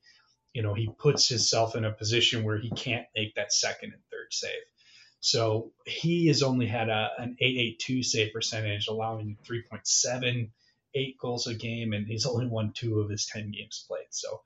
you 0.54 0.62
know, 0.62 0.73
he 0.73 0.89
puts 0.99 1.28
himself 1.28 1.75
in 1.75 1.84
a 1.84 1.91
position 1.91 2.43
where 2.43 2.60
he 2.60 2.69
can't 2.71 3.08
make 3.15 3.34
that 3.36 3.51
second 3.51 3.93
and 3.93 4.01
third 4.12 4.28
save. 4.32 4.51
So 5.25 5.71
he 5.88 6.27
has 6.27 6.43
only 6.43 6.67
had 6.67 6.88
a, 6.88 7.09
an 7.17 7.35
882 7.41 8.03
save 8.03 8.31
percentage, 8.31 8.88
allowing 8.88 9.39
3.78 9.43 11.17
goals 11.19 11.47
a 11.47 11.55
game, 11.55 11.93
and 11.93 12.05
he's 12.05 12.27
only 12.27 12.45
won 12.45 12.73
two 12.75 12.99
of 12.99 13.09
his 13.09 13.25
10 13.25 13.49
games 13.49 13.85
played. 13.88 14.05
So 14.11 14.41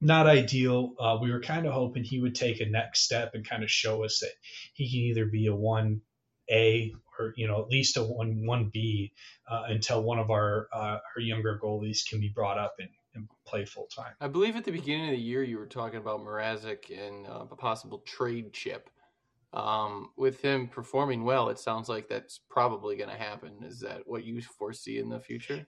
not 0.00 0.28
ideal. 0.28 0.94
Uh, 1.00 1.18
we 1.20 1.32
were 1.32 1.40
kind 1.40 1.66
of 1.66 1.72
hoping 1.72 2.04
he 2.04 2.20
would 2.20 2.36
take 2.36 2.60
a 2.60 2.66
next 2.66 3.00
step 3.00 3.32
and 3.34 3.44
kind 3.44 3.64
of 3.64 3.72
show 3.72 4.04
us 4.04 4.20
that 4.20 4.30
he 4.72 4.88
can 4.88 5.00
either 5.00 5.26
be 5.26 5.48
a 5.48 5.54
one 5.54 6.02
A 6.48 6.94
or 7.18 7.34
you 7.36 7.48
know 7.48 7.60
at 7.60 7.68
least 7.68 7.96
a 7.96 8.04
one 8.04 8.46
one 8.46 8.70
B 8.72 9.12
uh, 9.50 9.64
until 9.66 10.04
one 10.04 10.20
of 10.20 10.30
our 10.30 10.68
uh, 10.72 10.98
our 11.16 11.20
younger 11.20 11.58
goalies 11.60 12.08
can 12.08 12.20
be 12.20 12.28
brought 12.28 12.56
up 12.56 12.76
and, 12.78 12.90
and 13.16 13.28
play 13.44 13.64
full 13.64 13.88
time. 13.92 14.12
I 14.20 14.28
believe 14.28 14.54
at 14.54 14.64
the 14.64 14.70
beginning 14.70 15.06
of 15.06 15.16
the 15.16 15.22
year 15.22 15.42
you 15.42 15.58
were 15.58 15.66
talking 15.66 15.98
about 15.98 16.24
Mrazek 16.24 16.96
and 16.96 17.26
uh, 17.26 17.46
a 17.50 17.56
possible 17.56 17.98
trade 18.06 18.52
chip. 18.52 18.88
Um, 19.52 20.10
with 20.16 20.42
him 20.42 20.68
performing 20.68 21.24
well, 21.24 21.48
it 21.48 21.58
sounds 21.58 21.88
like 21.88 22.08
that's 22.08 22.40
probably 22.50 22.96
going 22.96 23.10
to 23.10 23.16
happen. 23.16 23.64
Is 23.64 23.80
that 23.80 24.02
what 24.04 24.24
you 24.24 24.42
foresee 24.42 24.98
in 24.98 25.08
the 25.08 25.20
future? 25.20 25.66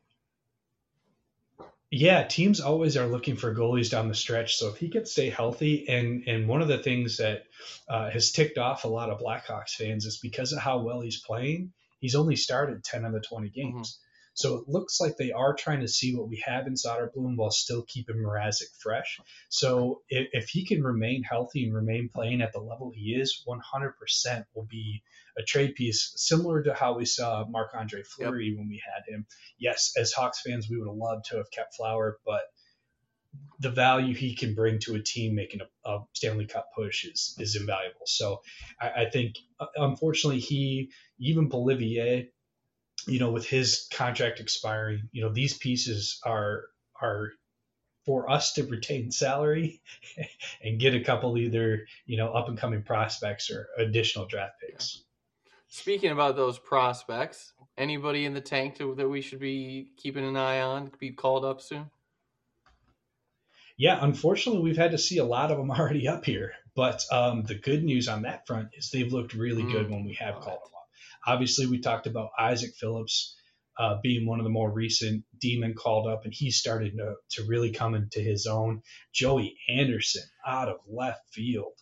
Yeah, 1.90 2.22
teams 2.22 2.60
always 2.60 2.96
are 2.96 3.08
looking 3.08 3.36
for 3.36 3.54
goalies 3.54 3.90
down 3.90 4.08
the 4.08 4.14
stretch. 4.14 4.56
So 4.56 4.68
if 4.68 4.76
he 4.76 4.90
can 4.90 5.06
stay 5.06 5.28
healthy, 5.28 5.88
and 5.88 6.22
and 6.28 6.46
one 6.46 6.62
of 6.62 6.68
the 6.68 6.78
things 6.78 7.16
that 7.16 7.44
uh, 7.88 8.10
has 8.10 8.30
ticked 8.30 8.58
off 8.58 8.84
a 8.84 8.88
lot 8.88 9.10
of 9.10 9.20
Blackhawks 9.20 9.70
fans 9.70 10.06
is 10.06 10.18
because 10.18 10.52
of 10.52 10.60
how 10.60 10.78
well 10.78 11.00
he's 11.00 11.20
playing. 11.20 11.72
He's 11.98 12.14
only 12.14 12.36
started 12.36 12.84
ten 12.84 13.04
of 13.04 13.12
the 13.12 13.20
twenty 13.20 13.48
mm-hmm. 13.48 13.76
games. 13.76 13.92
Mm-hmm. 13.92 14.09
So 14.34 14.58
it 14.58 14.68
looks 14.68 15.00
like 15.00 15.16
they 15.16 15.32
are 15.32 15.54
trying 15.54 15.80
to 15.80 15.88
see 15.88 16.14
what 16.14 16.28
we 16.28 16.42
have 16.46 16.66
in 16.66 16.74
Soderblom 16.74 17.36
while 17.36 17.50
still 17.50 17.84
keeping 17.86 18.16
Mrazek 18.16 18.74
fresh. 18.78 19.18
So 19.48 20.02
if, 20.08 20.28
if 20.32 20.48
he 20.48 20.64
can 20.64 20.82
remain 20.82 21.22
healthy 21.22 21.64
and 21.64 21.74
remain 21.74 22.10
playing 22.14 22.40
at 22.40 22.52
the 22.52 22.60
level 22.60 22.92
he 22.94 23.14
is, 23.14 23.44
100% 23.46 24.44
will 24.54 24.66
be 24.70 25.02
a 25.38 25.42
trade 25.42 25.74
piece 25.74 26.12
similar 26.16 26.62
to 26.62 26.74
how 26.74 26.96
we 26.96 27.04
saw 27.04 27.44
Marc 27.48 27.70
Andre 27.74 28.02
Fleury 28.02 28.48
yep. 28.48 28.58
when 28.58 28.68
we 28.68 28.82
had 28.84 29.12
him. 29.12 29.26
Yes, 29.58 29.92
as 29.96 30.12
Hawks 30.12 30.42
fans, 30.42 30.68
we 30.68 30.78
would 30.78 30.88
have 30.88 30.96
loved 30.96 31.26
to 31.26 31.36
have 31.36 31.50
kept 31.50 31.76
Flower, 31.76 32.18
but 32.24 32.42
the 33.60 33.70
value 33.70 34.14
he 34.14 34.34
can 34.34 34.54
bring 34.54 34.78
to 34.80 34.94
a 34.94 35.02
team 35.02 35.34
making 35.34 35.60
a, 35.60 35.90
a 35.90 36.00
Stanley 36.14 36.46
Cup 36.46 36.70
push 36.74 37.04
is 37.04 37.36
is 37.38 37.56
invaluable. 37.56 38.06
So 38.06 38.40
I, 38.80 39.02
I 39.02 39.10
think, 39.10 39.36
uh, 39.60 39.66
unfortunately, 39.76 40.40
he 40.40 40.90
even 41.18 41.48
Beauvillier, 41.48 42.28
you 43.06 43.18
know, 43.18 43.30
with 43.30 43.46
his 43.46 43.88
contract 43.92 44.40
expiring, 44.40 45.08
you 45.12 45.22
know, 45.22 45.32
these 45.32 45.56
pieces 45.56 46.20
are 46.24 46.64
are 47.00 47.32
for 48.06 48.30
us 48.30 48.54
to 48.54 48.64
retain 48.64 49.10
salary 49.10 49.82
and 50.62 50.80
get 50.80 50.94
a 50.94 51.00
couple 51.00 51.36
either 51.36 51.86
you 52.06 52.16
know 52.16 52.32
up 52.32 52.48
and 52.48 52.58
coming 52.58 52.82
prospects 52.82 53.50
or 53.50 53.68
additional 53.78 54.26
draft 54.26 54.54
picks. 54.60 55.02
Speaking 55.68 56.10
about 56.10 56.34
those 56.34 56.58
prospects, 56.58 57.52
anybody 57.78 58.24
in 58.24 58.34
the 58.34 58.40
tank 58.40 58.76
to, 58.78 58.94
that 58.96 59.08
we 59.08 59.20
should 59.20 59.38
be 59.38 59.92
keeping 59.96 60.26
an 60.26 60.36
eye 60.36 60.60
on 60.60 60.90
be 60.98 61.10
called 61.10 61.44
up 61.44 61.60
soon? 61.60 61.90
Yeah, 63.76 63.98
unfortunately, 64.02 64.62
we've 64.62 64.76
had 64.76 64.90
to 64.90 64.98
see 64.98 65.18
a 65.18 65.24
lot 65.24 65.50
of 65.50 65.56
them 65.56 65.70
already 65.78 66.08
up 66.08 66.24
here. 66.24 66.52
But 66.74 67.04
um, 67.10 67.44
the 67.44 67.54
good 67.54 67.82
news 67.82 68.08
on 68.08 68.22
that 68.22 68.46
front 68.46 68.70
is 68.74 68.90
they've 68.90 69.12
looked 69.12 69.34
really 69.34 69.62
mm. 69.62 69.72
good 69.72 69.90
when 69.90 70.04
we 70.04 70.14
have 70.14 70.34
called 70.40 70.60
them 70.60 70.72
up. 70.76 70.79
Obviously, 71.26 71.66
we 71.66 71.80
talked 71.80 72.06
about 72.06 72.30
Isaak 72.38 72.74
Phillips 72.74 73.36
uh, 73.78 73.96
being 74.02 74.26
one 74.26 74.40
of 74.40 74.44
the 74.44 74.50
more 74.50 74.70
recent 74.70 75.24
demon 75.40 75.74
called 75.74 76.06
up, 76.06 76.24
and 76.24 76.34
he 76.34 76.50
started 76.50 76.96
to, 76.96 77.14
to 77.30 77.48
really 77.48 77.72
come 77.72 77.94
into 77.94 78.20
his 78.20 78.46
own. 78.46 78.82
Joey 79.12 79.56
Anderson 79.68 80.24
out 80.46 80.68
of 80.68 80.76
left 80.86 81.22
field. 81.32 81.72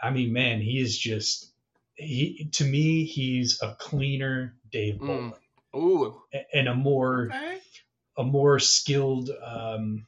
I 0.00 0.10
mean, 0.10 0.32
man, 0.32 0.60
he 0.60 0.78
is 0.78 0.98
just 0.98 1.52
he 1.94 2.48
to 2.52 2.64
me 2.64 3.04
he's 3.04 3.60
a 3.62 3.76
cleaner 3.78 4.56
Dave 4.70 4.98
Bolland. 4.98 5.34
Mm. 5.74 5.78
Ooh. 5.78 6.22
And 6.52 6.68
a 6.68 6.74
more 6.74 7.28
okay. 7.32 7.58
a 8.16 8.24
more 8.24 8.58
skilled 8.58 9.30
um, 9.44 10.06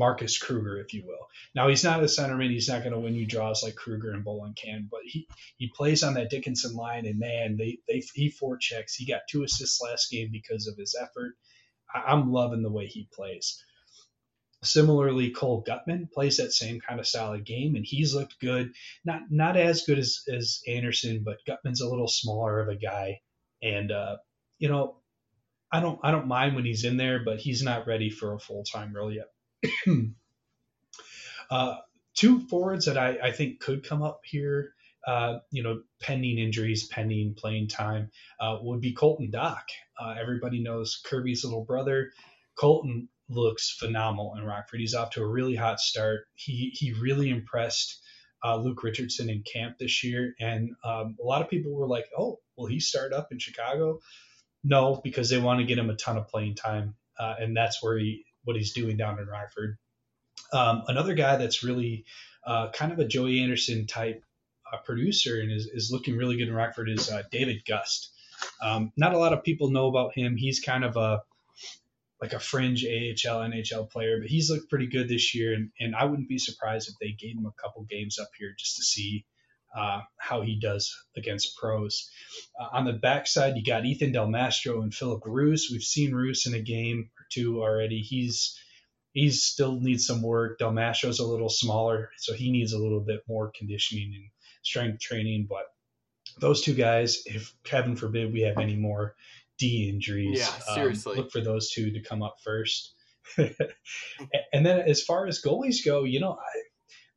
Marcus 0.00 0.38
Kruger, 0.38 0.78
if 0.78 0.94
you 0.94 1.04
will. 1.06 1.28
Now 1.54 1.68
he's 1.68 1.84
not 1.84 2.00
a 2.00 2.06
centerman; 2.06 2.50
he's 2.50 2.70
not 2.70 2.80
going 2.80 2.94
to 2.94 2.98
win 2.98 3.14
you 3.14 3.26
draws 3.26 3.62
like 3.62 3.74
Kruger 3.74 4.12
and 4.12 4.24
Bolland 4.24 4.56
can, 4.56 4.88
but 4.90 5.00
he 5.04 5.28
he 5.58 5.68
plays 5.68 6.02
on 6.02 6.14
that 6.14 6.30
Dickinson 6.30 6.74
line, 6.74 7.04
and 7.04 7.18
man, 7.18 7.58
they 7.58 7.80
they 7.86 8.02
he 8.14 8.30
four 8.30 8.56
forechecks. 8.56 8.94
He 8.96 9.04
got 9.04 9.20
two 9.28 9.42
assists 9.42 9.78
last 9.82 10.10
game 10.10 10.30
because 10.32 10.66
of 10.66 10.78
his 10.78 10.96
effort. 10.98 11.34
I, 11.94 12.12
I'm 12.12 12.32
loving 12.32 12.62
the 12.62 12.72
way 12.72 12.86
he 12.86 13.10
plays. 13.12 13.62
Similarly, 14.64 15.32
Cole 15.32 15.62
Guttman 15.62 16.10
plays 16.10 16.38
that 16.38 16.54
same 16.54 16.80
kind 16.80 16.98
of 16.98 17.06
of 17.14 17.44
game, 17.44 17.76
and 17.76 17.84
he's 17.84 18.14
looked 18.14 18.40
good. 18.40 18.72
Not 19.04 19.24
not 19.30 19.58
as 19.58 19.82
good 19.82 19.98
as, 19.98 20.22
as 20.32 20.62
Anderson, 20.66 21.24
but 21.24 21.44
Guttman's 21.46 21.82
a 21.82 21.88
little 21.90 22.08
smaller 22.08 22.58
of 22.60 22.68
a 22.68 22.76
guy, 22.76 23.20
and 23.62 23.92
uh, 23.92 24.16
you 24.58 24.70
know, 24.70 24.96
I 25.70 25.80
don't 25.80 26.00
I 26.02 26.10
don't 26.10 26.26
mind 26.26 26.54
when 26.54 26.64
he's 26.64 26.84
in 26.86 26.96
there, 26.96 27.22
but 27.22 27.38
he's 27.38 27.62
not 27.62 27.86
ready 27.86 28.08
for 28.08 28.32
a 28.32 28.40
full 28.40 28.64
time 28.64 28.96
role 28.96 29.12
yet. 29.12 29.26
Uh, 31.50 31.76
two 32.14 32.40
forwards 32.48 32.86
that 32.86 32.98
I, 32.98 33.18
I 33.22 33.32
think 33.32 33.60
could 33.60 33.84
come 33.84 34.02
up 34.02 34.20
here, 34.24 34.74
uh, 35.06 35.38
you 35.50 35.62
know, 35.62 35.82
pending 36.00 36.38
injuries, 36.38 36.86
pending 36.86 37.34
playing 37.36 37.68
time, 37.68 38.10
uh, 38.38 38.58
would 38.60 38.80
be 38.80 38.92
Colton 38.92 39.30
Dach. 39.32 39.64
Uh, 39.98 40.14
everybody 40.20 40.62
knows 40.62 41.00
Kirby's 41.04 41.44
little 41.44 41.64
brother. 41.64 42.12
Colton 42.56 43.08
looks 43.28 43.70
phenomenal 43.78 44.34
in 44.36 44.44
Rockford. 44.44 44.80
He's 44.80 44.94
off 44.94 45.10
to 45.10 45.22
a 45.22 45.26
really 45.26 45.54
hot 45.54 45.80
start. 45.80 46.26
He 46.34 46.70
he 46.74 46.92
really 46.92 47.30
impressed 47.30 48.00
uh, 48.44 48.56
Luke 48.56 48.82
Richardson 48.82 49.30
in 49.30 49.42
camp 49.42 49.78
this 49.78 50.02
year, 50.04 50.34
and 50.40 50.70
um, 50.84 51.16
a 51.22 51.24
lot 51.24 51.42
of 51.42 51.48
people 51.48 51.72
were 51.72 51.88
like, 51.88 52.06
"Oh, 52.18 52.40
will 52.56 52.66
he 52.66 52.80
start 52.80 53.12
up 53.12 53.28
in 53.32 53.38
Chicago?" 53.38 54.00
No, 54.62 55.00
because 55.02 55.30
they 55.30 55.38
want 55.38 55.60
to 55.60 55.66
get 55.66 55.78
him 55.78 55.90
a 55.90 55.96
ton 55.96 56.18
of 56.18 56.28
playing 56.28 56.56
time, 56.56 56.96
uh, 57.18 57.34
and 57.38 57.56
that's 57.56 57.82
where 57.82 57.98
he 57.98 58.24
what 58.44 58.56
he's 58.56 58.72
doing 58.72 58.96
down 58.96 59.18
in 59.18 59.26
Rockford. 59.26 59.78
Um, 60.52 60.82
another 60.88 61.14
guy 61.14 61.36
that's 61.36 61.62
really 61.62 62.04
uh, 62.46 62.70
kind 62.70 62.92
of 62.92 62.98
a 62.98 63.06
Joey 63.06 63.42
Anderson 63.42 63.86
type 63.86 64.24
uh, 64.72 64.78
producer 64.78 65.40
and 65.40 65.52
is, 65.52 65.66
is 65.66 65.90
looking 65.92 66.16
really 66.16 66.36
good 66.36 66.48
in 66.48 66.54
Rockford 66.54 66.88
is 66.88 67.10
uh, 67.10 67.22
David 67.30 67.64
Gust. 67.66 68.12
Um, 68.62 68.92
not 68.96 69.14
a 69.14 69.18
lot 69.18 69.32
of 69.32 69.44
people 69.44 69.70
know 69.70 69.88
about 69.88 70.14
him. 70.14 70.36
He's 70.36 70.60
kind 70.60 70.84
of 70.84 70.96
a 70.96 71.22
like 72.20 72.32
a 72.34 72.38
fringe 72.38 72.84
AHL, 72.84 73.40
NHL 73.40 73.88
player, 73.90 74.18
but 74.20 74.28
he's 74.28 74.50
looked 74.50 74.68
pretty 74.68 74.86
good 74.86 75.08
this 75.08 75.34
year, 75.34 75.54
and, 75.54 75.70
and 75.80 75.96
I 75.96 76.04
wouldn't 76.04 76.28
be 76.28 76.38
surprised 76.38 76.90
if 76.90 76.96
they 77.00 77.12
gave 77.12 77.36
him 77.36 77.46
a 77.46 77.62
couple 77.62 77.82
games 77.84 78.18
up 78.18 78.28
here 78.38 78.54
just 78.58 78.76
to 78.76 78.82
see 78.82 79.24
uh, 79.74 80.00
how 80.16 80.42
he 80.42 80.58
does 80.58 80.94
against 81.16 81.56
pros. 81.56 82.10
Uh, 82.58 82.68
on 82.72 82.84
the 82.84 82.92
backside, 82.92 83.56
you 83.56 83.64
got 83.64 83.84
Ethan 83.84 84.12
Del 84.12 84.28
Mastro 84.28 84.82
and 84.82 84.94
Filip 84.94 85.22
Roos. 85.24 85.68
We've 85.70 85.82
seen 85.82 86.14
Roos 86.14 86.46
in 86.46 86.54
a 86.54 86.62
game 86.62 87.10
or 87.18 87.26
two 87.30 87.62
already. 87.62 88.00
He's 88.00 88.58
he's 89.12 89.42
still 89.42 89.80
needs 89.80 90.06
some 90.06 90.22
work. 90.22 90.58
Del 90.58 90.72
Mastro's 90.72 91.20
a 91.20 91.26
little 91.26 91.48
smaller, 91.48 92.10
so 92.18 92.34
he 92.34 92.50
needs 92.50 92.72
a 92.72 92.78
little 92.78 93.00
bit 93.00 93.20
more 93.28 93.52
conditioning 93.56 94.12
and 94.14 94.24
strength 94.62 95.00
training. 95.00 95.46
But 95.48 95.66
those 96.40 96.62
two 96.62 96.74
guys, 96.74 97.22
if 97.26 97.54
heaven 97.68 97.96
forbid 97.96 98.32
we 98.32 98.42
have 98.42 98.58
any 98.58 98.76
more 98.76 99.14
D 99.58 99.88
injuries. 99.88 100.40
Yeah, 100.40 100.74
seriously. 100.74 101.12
Um, 101.12 101.18
look 101.18 101.32
for 101.32 101.40
those 101.40 101.70
two 101.70 101.92
to 101.92 102.00
come 102.00 102.22
up 102.22 102.38
first. 102.42 102.94
and 103.38 104.66
then 104.66 104.80
as 104.80 105.02
far 105.02 105.26
as 105.26 105.42
goalies 105.42 105.84
go, 105.84 106.04
you 106.04 106.18
know, 106.18 106.32
I, 106.32 106.59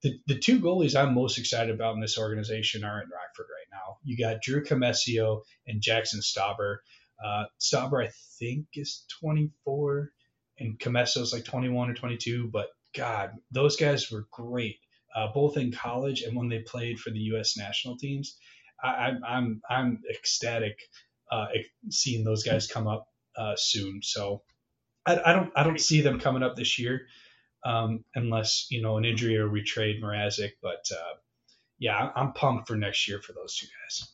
the, 0.04 0.20
the 0.28 0.38
two 0.38 0.60
goalies 0.60 0.96
I'm 0.96 1.14
most 1.14 1.38
excited 1.38 1.74
about 1.74 1.96
in 1.96 2.02
this 2.02 2.18
organization 2.18 2.84
are 2.84 3.02
in 3.02 3.10
Rockford 3.10 3.48
right 3.50 3.72
now. 3.72 3.98
You 4.04 4.18
got 4.18 4.42
Drew 4.42 4.64
Commesso 4.64 5.42
and 5.66 5.82
Jackson 5.82 6.20
Stauber. 6.20 6.78
Uh, 7.24 7.46
Stauber, 7.60 8.06
I 8.06 8.12
think, 8.38 8.68
is 8.74 9.06
24, 9.22 10.12
and 10.60 10.78
Commesso 10.78 11.22
is 11.22 11.32
like 11.32 11.46
21 11.46 11.90
or 11.90 11.94
22. 11.94 12.50
But 12.52 12.68
God, 12.96 13.32
those 13.52 13.78
guys 13.78 14.12
were 14.12 14.28
great, 14.30 14.78
uh, 15.16 15.28
both 15.34 15.56
in 15.56 15.72
college 15.72 16.22
and 16.22 16.36
when 16.36 16.50
they 16.50 16.60
played 16.60 17.00
for 17.00 17.10
the 17.10 17.20
U.S. 17.20 17.56
national 17.58 17.98
teams. 17.98 18.38
I, 18.84 19.10
am 19.10 19.22
I'm 19.26 19.62
I'm 19.70 20.02
ecstatic 20.14 20.78
uh, 21.32 21.46
seeing 21.90 22.26
those 22.26 22.44
guys 22.44 22.68
come 22.68 22.88
up 22.88 23.08
uh, 23.38 23.56
soon. 23.56 24.02
So 24.04 24.44
I, 25.06 25.20
I, 25.26 25.34
don't 25.34 25.52
I 25.56 25.64
don't 25.64 25.80
see 25.80 26.02
them 26.02 26.20
coming 26.20 26.44
up 26.44 26.58
this 26.58 26.78
year 26.78 27.08
um, 27.66 28.04
unless 28.16 28.68
you 28.70 28.82
know 28.82 28.98
an 28.98 29.06
injury 29.06 29.38
or 29.38 29.50
we 29.50 29.64
trade 29.64 30.02
Mrazek. 30.02 30.52
But 30.62 30.86
uh, 30.92 31.16
yeah, 31.80 32.12
I'm 32.16 32.34
pumped 32.34 32.68
for 32.68 32.76
next 32.76 33.08
year 33.08 33.20
for 33.20 33.34
those 33.34 33.56
two 33.56 33.68
guys. 33.68 34.10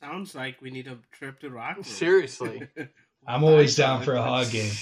Sounds 0.00 0.34
like 0.34 0.60
we 0.60 0.70
need 0.70 0.86
a 0.86 0.98
trip 1.12 1.40
to 1.40 1.50
Rockford. 1.50 1.86
Seriously, 1.86 2.68
I'm 3.26 3.44
always 3.44 3.76
down 3.76 4.02
for 4.02 4.14
a 4.14 4.22
hog 4.22 4.50
game. 4.50 4.72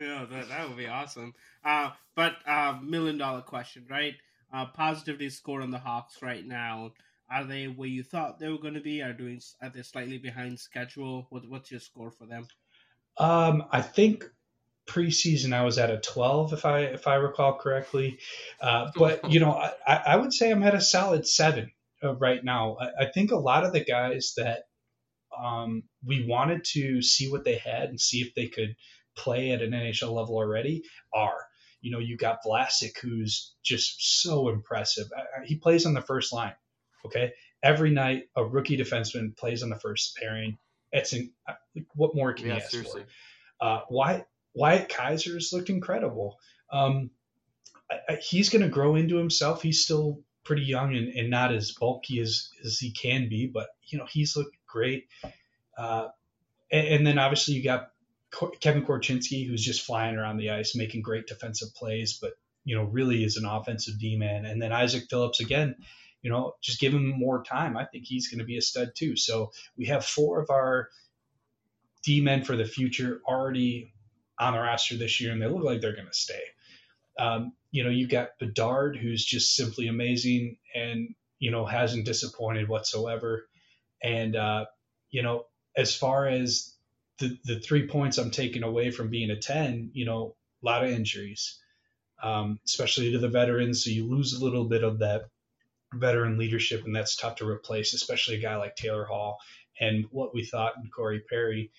Yeah, 0.00 0.24
that, 0.30 0.48
that 0.48 0.66
would 0.66 0.78
be 0.78 0.86
awesome. 0.86 1.34
Uh, 1.62 1.90
but 2.16 2.36
uh, 2.46 2.78
million 2.82 3.18
dollar 3.18 3.42
question, 3.42 3.84
right? 3.90 4.14
Uh, 4.50 4.64
positivity 4.64 5.28
score 5.28 5.60
on 5.60 5.70
the 5.70 5.78
Hawks 5.78 6.22
right 6.22 6.42
now. 6.42 6.92
Are 7.30 7.44
they 7.44 7.66
where 7.66 7.86
you 7.86 8.02
thought 8.02 8.38
they 8.38 8.48
were 8.48 8.58
going 8.58 8.74
to 8.74 8.80
be? 8.80 9.02
Are 9.02 9.12
doing? 9.12 9.40
Are 9.62 9.68
they 9.68 9.82
slightly 9.82 10.16
behind 10.16 10.58
schedule? 10.58 11.26
What, 11.28 11.46
what's 11.48 11.70
your 11.70 11.80
score 11.80 12.10
for 12.10 12.24
them? 12.24 12.48
Um, 13.18 13.64
I 13.70 13.82
think 13.82 14.24
preseason 14.90 15.52
I 15.52 15.64
was 15.64 15.78
at 15.78 15.90
a 15.90 15.98
12 15.98 16.52
if 16.52 16.66
I 16.66 16.80
if 16.80 17.06
I 17.06 17.14
recall 17.14 17.58
correctly. 17.58 18.18
Uh, 18.60 18.90
but 18.96 19.30
you 19.30 19.40
know 19.40 19.52
I, 19.52 20.02
I 20.06 20.16
would 20.16 20.32
say 20.32 20.50
I'm 20.50 20.62
at 20.62 20.74
a 20.74 20.80
solid 20.80 21.26
seven 21.26 21.70
uh, 22.02 22.16
right 22.16 22.44
now. 22.44 22.76
I, 22.80 23.04
I, 23.04 23.12
think 23.12 23.30
a 23.30 23.36
lot 23.36 23.64
of 23.64 23.72
the 23.72 23.84
guys 23.84 24.34
that 24.36 24.64
um, 25.36 25.84
we 26.04 26.26
wanted 26.26 26.64
to 26.72 27.02
see 27.02 27.30
what 27.30 27.44
they 27.44 27.56
had 27.56 27.90
and 27.90 28.00
see 28.00 28.20
if 28.20 28.34
they 28.34 28.48
could 28.48 28.74
play 29.16 29.50
at 29.50 29.62
an 29.62 29.70
NHL 29.70 30.12
level 30.12 30.36
already 30.36 30.82
are. 31.14 31.46
You 31.82 31.92
know, 31.92 31.98
you 31.98 32.16
got 32.16 32.40
Vlasic, 32.44 32.98
who's 33.00 33.54
just 33.62 34.22
so 34.22 34.48
impressive. 34.50 35.06
He 35.46 35.56
plays 35.56 35.86
on 35.86 35.94
the 35.94 36.02
first 36.02 36.32
line. 36.32 36.54
Okay, 37.06 37.32
every 37.62 37.90
night 37.90 38.24
a 38.36 38.44
rookie 38.44 38.76
defenseman 38.76 39.34
plays 39.36 39.62
on 39.62 39.70
the 39.70 39.78
first 39.78 40.16
pairing. 40.16 40.58
It's 40.92 41.14
what 41.94 42.14
more 42.14 42.34
can 42.34 42.46
yeah, 42.46 42.54
you 42.54 42.60
ask 42.60 42.70
seriously. 42.70 43.02
for? 43.02 43.64
Uh, 43.64 43.80
Wyatt 43.88 44.26
Wyatt 44.54 44.88
Kaiser's 44.88 45.52
looked 45.52 45.70
incredible. 45.70 46.38
Um, 46.72 47.10
I, 47.90 47.98
I, 48.08 48.14
he's 48.16 48.48
going 48.48 48.62
to 48.62 48.68
grow 48.68 48.96
into 48.96 49.16
himself. 49.16 49.62
He's 49.62 49.84
still 49.84 50.20
pretty 50.44 50.62
young 50.62 50.96
and, 50.96 51.08
and 51.08 51.30
not 51.30 51.52
as 51.52 51.72
bulky 51.72 52.20
as, 52.20 52.50
as 52.64 52.78
he 52.78 52.90
can 52.90 53.28
be, 53.28 53.46
but 53.46 53.68
you 53.86 53.98
know 53.98 54.06
he's 54.06 54.36
looked 54.36 54.56
great. 54.66 55.08
Uh, 55.76 56.08
and, 56.70 56.86
and, 56.86 57.06
then 57.06 57.18
obviously 57.18 57.54
you 57.54 57.64
got 57.64 57.90
Kevin 58.60 58.84
Korchinski, 58.84 59.46
who's 59.46 59.64
just 59.64 59.82
flying 59.82 60.16
around 60.16 60.38
the 60.38 60.50
ice, 60.50 60.76
making 60.76 61.02
great 61.02 61.26
defensive 61.26 61.74
plays, 61.74 62.18
but 62.20 62.32
you 62.64 62.76
know 62.76 62.84
really 62.84 63.24
is 63.24 63.36
an 63.36 63.44
offensive 63.44 63.98
D 63.98 64.16
man. 64.16 64.44
And 64.44 64.60
then 64.60 64.72
Isaak 64.72 65.04
Phillips 65.08 65.40
again 65.40 65.76
you 66.22 66.30
know, 66.30 66.54
just 66.60 66.80
give 66.80 66.92
him 66.92 67.08
more 67.08 67.42
time. 67.42 67.76
I 67.76 67.84
think 67.84 68.04
he's 68.04 68.28
going 68.28 68.40
to 68.40 68.44
be 68.44 68.58
a 68.58 68.62
stud 68.62 68.92
too. 68.94 69.16
So 69.16 69.52
we 69.76 69.86
have 69.86 70.04
four 70.04 70.40
of 70.40 70.50
our 70.50 70.88
D 72.02 72.20
men 72.20 72.44
for 72.44 72.56
the 72.56 72.64
future 72.64 73.20
already 73.26 73.92
on 74.40 74.54
the 74.54 74.58
roster 74.58 74.96
this 74.96 75.20
year, 75.20 75.32
and 75.32 75.40
they 75.40 75.46
look 75.46 75.62
like 75.62 75.80
they're 75.80 75.94
going 75.94 76.08
to 76.08 76.12
stay. 76.12 76.40
Um, 77.18 77.52
you 77.70 77.84
know, 77.84 77.90
you've 77.90 78.10
got 78.10 78.38
Bedard, 78.38 78.96
who's 78.96 79.24
just 79.24 79.54
simply 79.54 79.86
amazing 79.86 80.56
and, 80.74 81.14
you 81.38 81.50
know, 81.50 81.66
hasn't 81.66 82.06
disappointed 82.06 82.68
whatsoever. 82.68 83.46
And, 84.02 84.34
uh, 84.34 84.64
you 85.10 85.22
know, 85.22 85.44
as 85.76 85.94
far 85.94 86.26
as 86.26 86.74
the, 87.18 87.38
the 87.44 87.60
three 87.60 87.86
points 87.86 88.16
I'm 88.16 88.30
taking 88.30 88.62
away 88.62 88.90
from 88.90 89.10
being 89.10 89.30
a 89.30 89.38
10, 89.38 89.90
you 89.92 90.06
know, 90.06 90.34
a 90.62 90.66
lot 90.66 90.84
of 90.84 90.90
injuries, 90.90 91.60
um, 92.22 92.58
especially 92.66 93.12
to 93.12 93.18
the 93.18 93.28
veterans. 93.28 93.84
So 93.84 93.90
you 93.90 94.08
lose 94.08 94.32
a 94.32 94.42
little 94.42 94.64
bit 94.64 94.82
of 94.82 95.00
that 95.00 95.24
veteran 95.92 96.38
leadership, 96.38 96.84
and 96.84 96.96
that's 96.96 97.16
tough 97.16 97.36
to 97.36 97.48
replace, 97.48 97.92
especially 97.92 98.36
a 98.36 98.42
guy 98.42 98.56
like 98.56 98.76
Taylor 98.76 99.04
Hall 99.04 99.38
and 99.78 100.06
what 100.10 100.34
we 100.34 100.44
thought 100.44 100.76
in 100.76 100.90
Corey 100.90 101.22
Perry. 101.28 101.70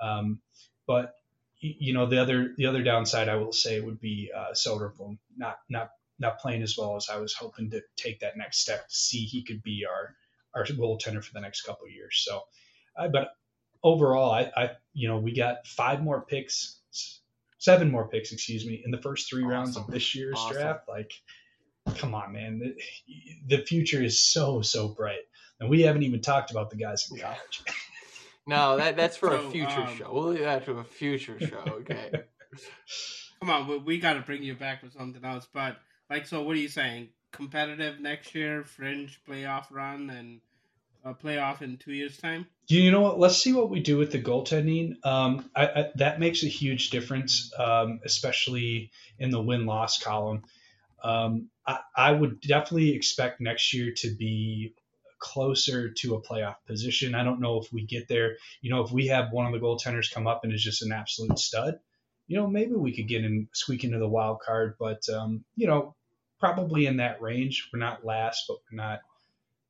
Um, 0.00 0.40
but 0.86 1.14
you 1.64 1.94
know, 1.94 2.06
the 2.06 2.20
other 2.20 2.54
the 2.56 2.66
other 2.66 2.82
downside 2.82 3.28
I 3.28 3.36
will 3.36 3.52
say 3.52 3.80
would 3.80 4.00
be 4.00 4.30
uh, 4.36 4.52
Soderblom 4.52 5.18
not 5.36 5.58
not 5.70 5.90
not 6.18 6.38
playing 6.38 6.62
as 6.62 6.76
well 6.76 6.96
as 6.96 7.08
I 7.10 7.16
was 7.16 7.32
hoping 7.32 7.70
to 7.70 7.82
take 7.96 8.20
that 8.20 8.36
next 8.36 8.58
step 8.58 8.86
to 8.88 8.94
see 8.94 9.24
he 9.24 9.42
could 9.42 9.62
be 9.62 9.84
our 9.88 10.14
our 10.54 10.64
goaltender 10.66 11.24
for 11.24 11.32
the 11.32 11.40
next 11.40 11.62
couple 11.62 11.86
of 11.86 11.92
years. 11.92 12.22
So, 12.24 12.42
uh, 12.96 13.08
but 13.08 13.30
overall, 13.82 14.30
I, 14.30 14.52
I 14.54 14.70
you 14.92 15.08
know 15.08 15.18
we 15.18 15.34
got 15.34 15.66
five 15.66 16.02
more 16.02 16.20
picks, 16.20 16.80
seven 17.58 17.90
more 17.90 18.08
picks, 18.08 18.32
excuse 18.32 18.66
me, 18.66 18.82
in 18.84 18.90
the 18.90 19.00
first 19.00 19.30
three 19.30 19.42
awesome. 19.42 19.50
rounds 19.50 19.76
of 19.78 19.86
this 19.86 20.14
year's 20.14 20.36
awesome. 20.38 20.56
draft. 20.56 20.88
Like, 20.88 21.12
come 21.96 22.14
on, 22.14 22.32
man, 22.32 22.58
the, 22.58 23.56
the 23.56 23.64
future 23.64 24.02
is 24.02 24.20
so 24.20 24.60
so 24.60 24.88
bright, 24.88 25.24
and 25.60 25.70
we 25.70 25.80
haven't 25.80 26.02
even 26.02 26.20
talked 26.20 26.50
about 26.50 26.68
the 26.68 26.76
guys 26.76 27.08
in 27.10 27.18
college. 27.18 27.62
No, 28.46 28.76
that 28.76 28.96
that's 28.96 29.16
for 29.16 29.30
so, 29.30 29.46
a 29.46 29.50
future 29.50 29.80
um, 29.80 29.96
show. 29.96 30.12
We'll 30.12 30.28
leave 30.28 30.40
that 30.40 30.64
to 30.66 30.72
a 30.72 30.84
future 30.84 31.38
show. 31.40 31.62
Okay. 31.66 32.10
Come 33.40 33.50
on, 33.50 33.68
we, 33.68 33.78
we 33.78 33.98
got 33.98 34.14
to 34.14 34.20
bring 34.20 34.42
you 34.42 34.54
back 34.54 34.82
with 34.82 34.92
something 34.92 35.24
else. 35.24 35.46
But 35.52 35.76
like, 36.10 36.26
so 36.26 36.42
what 36.42 36.56
are 36.56 36.60
you 36.60 36.68
saying? 36.68 37.08
Competitive 37.32 38.00
next 38.00 38.34
year, 38.34 38.64
fringe 38.64 39.20
playoff 39.28 39.66
run, 39.70 40.10
and 40.10 40.40
a 41.04 41.14
playoff 41.14 41.62
in 41.62 41.76
two 41.76 41.92
years' 41.92 42.16
time. 42.16 42.46
You 42.66 42.90
know 42.90 43.02
what? 43.02 43.18
Let's 43.18 43.36
see 43.36 43.52
what 43.52 43.70
we 43.70 43.80
do 43.80 43.98
with 43.98 44.12
the 44.12 44.22
goaltending. 44.22 45.04
Um, 45.04 45.50
I, 45.54 45.66
I, 45.66 45.90
that 45.96 46.18
makes 46.18 46.42
a 46.42 46.48
huge 46.48 46.90
difference, 46.90 47.52
um, 47.58 48.00
especially 48.04 48.90
in 49.18 49.30
the 49.30 49.40
win 49.40 49.66
loss 49.66 50.02
column. 50.02 50.42
Um, 51.02 51.50
I, 51.66 51.80
I 51.94 52.12
would 52.12 52.40
definitely 52.40 52.94
expect 52.94 53.40
next 53.40 53.74
year 53.74 53.92
to 53.98 54.14
be 54.14 54.74
closer 55.24 55.90
to 55.90 56.14
a 56.14 56.22
playoff 56.22 56.56
position. 56.66 57.14
I 57.14 57.24
don't 57.24 57.40
know 57.40 57.58
if 57.58 57.72
we 57.72 57.86
get 57.86 58.08
there. 58.08 58.36
You 58.60 58.70
know, 58.70 58.82
if 58.82 58.92
we 58.92 59.06
have 59.06 59.32
one 59.32 59.46
of 59.46 59.52
the 59.52 59.66
goaltenders 59.66 60.12
come 60.12 60.26
up 60.26 60.44
and 60.44 60.52
is 60.52 60.62
just 60.62 60.82
an 60.82 60.92
absolute 60.92 61.38
stud, 61.38 61.78
you 62.26 62.36
know, 62.36 62.46
maybe 62.46 62.74
we 62.74 62.94
could 62.94 63.08
get 63.08 63.24
in, 63.24 63.48
squeak 63.54 63.84
into 63.84 63.98
the 63.98 64.08
wild 64.08 64.40
card. 64.40 64.74
But 64.78 65.08
um, 65.08 65.46
you 65.56 65.66
know, 65.66 65.96
probably 66.38 66.84
in 66.84 66.98
that 66.98 67.22
range. 67.22 67.70
We're 67.72 67.78
not 67.78 68.04
last, 68.04 68.44
but 68.46 68.58
we're 68.70 68.76
not 68.76 69.00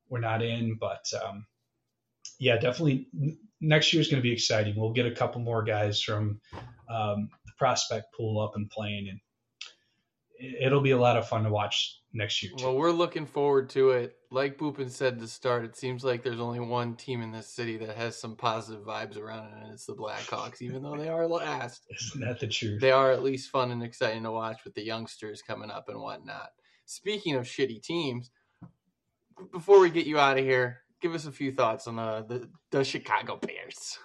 we're 0.08 0.18
not 0.18 0.42
in. 0.42 0.76
But 0.78 1.04
um, 1.24 1.46
yeah, 2.40 2.56
definitely 2.56 3.06
next 3.60 3.92
year 3.92 4.00
is 4.00 4.08
going 4.08 4.20
to 4.20 4.28
be 4.28 4.32
exciting. 4.32 4.74
We'll 4.76 4.92
get 4.92 5.06
a 5.06 5.14
couple 5.14 5.40
more 5.40 5.62
guys 5.62 6.02
from 6.02 6.40
um, 6.90 7.30
the 7.46 7.52
prospect 7.58 8.12
pool 8.12 8.40
up 8.40 8.56
and 8.56 8.68
playing, 8.68 9.06
and 9.08 9.20
it'll 10.38 10.80
be 10.80 10.92
a 10.92 10.98
lot 10.98 11.16
of 11.16 11.28
fun 11.28 11.44
to 11.44 11.50
watch 11.50 12.00
next 12.12 12.42
year. 12.42 12.52
Too. 12.56 12.64
Well, 12.64 12.76
we're 12.76 12.92
looking 12.92 13.26
forward 13.26 13.70
to 13.70 13.90
it. 13.90 14.16
Like 14.30 14.58
Boopin 14.58 14.90
said 14.90 15.18
to 15.18 15.28
start, 15.28 15.64
it 15.64 15.76
seems 15.76 16.04
like 16.04 16.22
there's 16.22 16.40
only 16.40 16.60
one 16.60 16.94
team 16.96 17.22
in 17.22 17.32
this 17.32 17.48
city 17.48 17.76
that 17.78 17.96
has 17.96 18.18
some 18.18 18.36
positive 18.36 18.84
vibes 18.84 19.18
around 19.18 19.46
it, 19.46 19.62
and 19.62 19.72
it's 19.72 19.86
the 19.86 19.94
Blackhawks. 19.94 20.62
Even 20.62 20.82
though 20.82 20.96
they 20.96 21.08
are 21.08 21.26
last, 21.26 21.86
isn't 21.90 22.20
that 22.20 22.40
the 22.40 22.48
truth? 22.48 22.80
They 22.80 22.92
are 22.92 23.12
at 23.12 23.22
least 23.22 23.50
fun 23.50 23.70
and 23.70 23.82
exciting 23.82 24.22
to 24.24 24.32
watch 24.32 24.64
with 24.64 24.74
the 24.74 24.84
youngsters 24.84 25.42
coming 25.42 25.70
up 25.70 25.88
and 25.88 26.00
whatnot. 26.00 26.50
Speaking 26.86 27.36
of 27.36 27.44
shitty 27.44 27.82
teams, 27.82 28.30
before 29.52 29.80
we 29.80 29.90
get 29.90 30.06
you 30.06 30.18
out 30.18 30.38
of 30.38 30.44
here, 30.44 30.82
give 31.00 31.14
us 31.14 31.26
a 31.26 31.32
few 31.32 31.52
thoughts 31.52 31.86
on 31.86 31.96
the 31.96 32.24
the, 32.28 32.48
the 32.70 32.84
Chicago 32.84 33.36
Bears. 33.36 33.98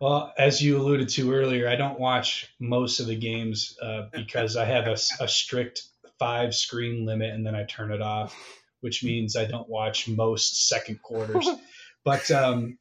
Well, 0.00 0.32
as 0.36 0.60
you 0.60 0.76
alluded 0.76 1.08
to 1.10 1.32
earlier, 1.32 1.68
I 1.68 1.76
don't 1.76 1.98
watch 1.98 2.52
most 2.60 3.00
of 3.00 3.06
the 3.06 3.16
games 3.16 3.76
uh, 3.82 4.02
because 4.12 4.56
I 4.56 4.66
have 4.66 4.86
a, 4.86 4.96
a, 5.20 5.28
strict 5.28 5.84
five 6.18 6.54
screen 6.54 7.06
limit 7.06 7.32
and 7.32 7.46
then 7.46 7.54
I 7.54 7.64
turn 7.64 7.92
it 7.92 8.02
off, 8.02 8.36
which 8.80 9.02
means 9.04 9.36
I 9.36 9.46
don't 9.46 9.68
watch 9.68 10.08
most 10.08 10.68
second 10.68 11.00
quarters. 11.02 11.48
but 12.04 12.30
um, 12.30 12.78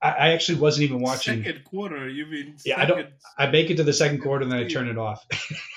I, 0.00 0.10
I, 0.10 0.28
actually 0.30 0.58
wasn't 0.58 0.84
even 0.84 1.00
watching 1.00 1.44
second 1.44 1.64
quarter. 1.64 2.08
You 2.08 2.26
mean 2.26 2.56
yeah? 2.64 2.80
I 2.80 2.86
don't. 2.86 3.08
I 3.36 3.48
make 3.48 3.70
it 3.70 3.76
to 3.76 3.84
the 3.84 3.92
second 3.92 4.22
quarter 4.22 4.42
and 4.42 4.52
then 4.52 4.60
I 4.60 4.68
turn 4.68 4.88
it 4.88 4.96
off. 4.96 5.26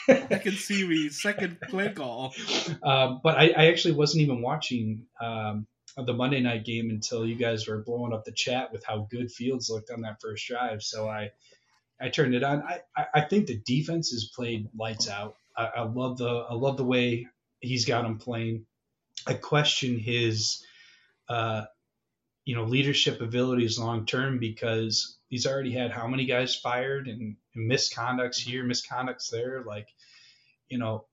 second 0.06 0.56
series, 0.56 1.22
second 1.22 1.60
play 1.70 1.92
call. 1.92 2.34
Um, 2.84 3.20
but 3.24 3.38
I, 3.38 3.50
I, 3.58 3.66
actually 3.68 3.96
wasn't 3.96 4.22
even 4.22 4.42
watching. 4.42 5.06
Um, 5.20 5.68
the 5.98 6.14
Monday 6.14 6.42
night 6.42 6.66
game 6.66 6.90
until 6.90 7.26
you 7.26 7.36
guys 7.36 7.68
were 7.68 7.84
blowing 7.84 8.14
up 8.14 8.26
the 8.26 8.32
chat 8.32 8.72
with 8.72 8.84
how 8.84 9.08
good 9.10 9.32
Fields 9.32 9.70
looked 9.70 9.92
on 9.92 10.02
that 10.02 10.22
first 10.22 10.48
drive. 10.48 10.84
So 10.84 11.08
I 11.08 11.32
I 12.00 12.10
turned 12.10 12.36
it 12.36 12.44
on. 12.44 12.64
I, 12.64 13.06
I 13.14 13.22
think 13.22 13.48
the 13.48 13.58
defense 13.66 14.12
has 14.12 14.32
played 14.34 14.70
lights 14.78 15.10
out. 15.10 15.36
I, 15.56 15.66
I 15.78 15.82
love 15.84 16.18
the 16.18 16.30
I 16.30 16.54
love 16.54 16.78
the 16.78 16.86
way 16.86 17.28
he's 17.60 17.86
got 17.86 18.06
him 18.06 18.18
playing. 18.18 18.66
I 19.28 19.34
question 19.34 20.00
his 20.00 20.64
uh, 21.28 21.66
you 22.46 22.56
know 22.56 22.64
leadership 22.64 23.22
abilities 23.22 23.80
long 23.80 24.06
term 24.06 24.40
because 24.40 25.18
he's 25.28 25.46
already 25.46 25.74
had 25.74 25.92
how 25.92 26.08
many 26.08 26.26
guys 26.26 26.56
fired 26.56 27.08
and, 27.08 27.36
and 27.56 27.72
misconducts 27.72 28.40
here, 28.40 28.64
misconducts 28.64 29.30
there. 29.30 29.64
Like 29.66 29.88
you 30.70 30.78
know 30.78 31.06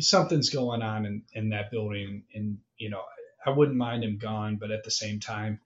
something's 0.00 0.50
going 0.50 0.82
on 0.82 1.06
in, 1.06 1.22
in 1.32 1.48
that 1.50 1.70
building 1.70 2.24
and 2.34 2.58
you 2.78 2.90
know, 2.90 3.02
I 3.44 3.50
wouldn't 3.50 3.76
mind 3.76 4.04
him 4.04 4.18
gone, 4.18 4.56
but 4.56 4.70
at 4.70 4.84
the 4.84 4.90
same 4.90 5.20
time, 5.20 5.60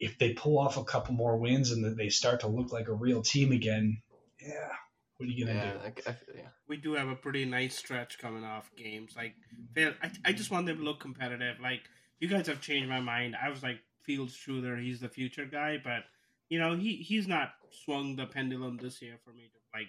if 0.00 0.18
they 0.18 0.32
pull 0.32 0.58
off 0.58 0.76
a 0.76 0.84
couple 0.84 1.14
more 1.14 1.36
wins 1.36 1.70
and 1.70 1.96
they 1.96 2.08
start 2.08 2.40
to 2.40 2.48
look 2.48 2.72
like 2.72 2.88
a 2.88 2.92
real 2.92 3.22
team 3.22 3.52
again, 3.52 4.02
yeah, 4.40 4.68
what 5.16 5.28
are 5.28 5.32
you 5.32 5.46
gonna 5.46 5.58
yeah, 5.58 5.72
do? 5.72 5.78
I, 6.06 6.10
I, 6.10 6.16
yeah. 6.34 6.48
We 6.68 6.76
do 6.76 6.94
have 6.94 7.08
a 7.08 7.16
pretty 7.16 7.44
nice 7.44 7.76
stretch 7.76 8.18
coming 8.18 8.44
off 8.44 8.70
games. 8.76 9.14
Like, 9.16 9.34
I, 9.76 10.10
I 10.24 10.32
just 10.32 10.50
want 10.50 10.66
them 10.66 10.78
to 10.78 10.84
look 10.84 11.00
competitive. 11.00 11.60
Like, 11.60 11.82
you 12.18 12.28
guys 12.28 12.46
have 12.48 12.60
changed 12.60 12.88
my 12.88 13.00
mind. 13.00 13.36
I 13.40 13.48
was 13.50 13.62
like, 13.62 13.78
Fields 14.02 14.36
Truder, 14.36 14.76
he's 14.76 15.00
the 15.00 15.08
future 15.08 15.46
guy, 15.46 15.78
but 15.82 16.02
you 16.48 16.58
know, 16.58 16.76
he 16.76 16.96
he's 16.96 17.26
not 17.26 17.52
swung 17.84 18.16
the 18.16 18.26
pendulum 18.26 18.76
this 18.76 19.00
year 19.00 19.16
for 19.24 19.30
me 19.30 19.44
to 19.44 19.78
like 19.78 19.88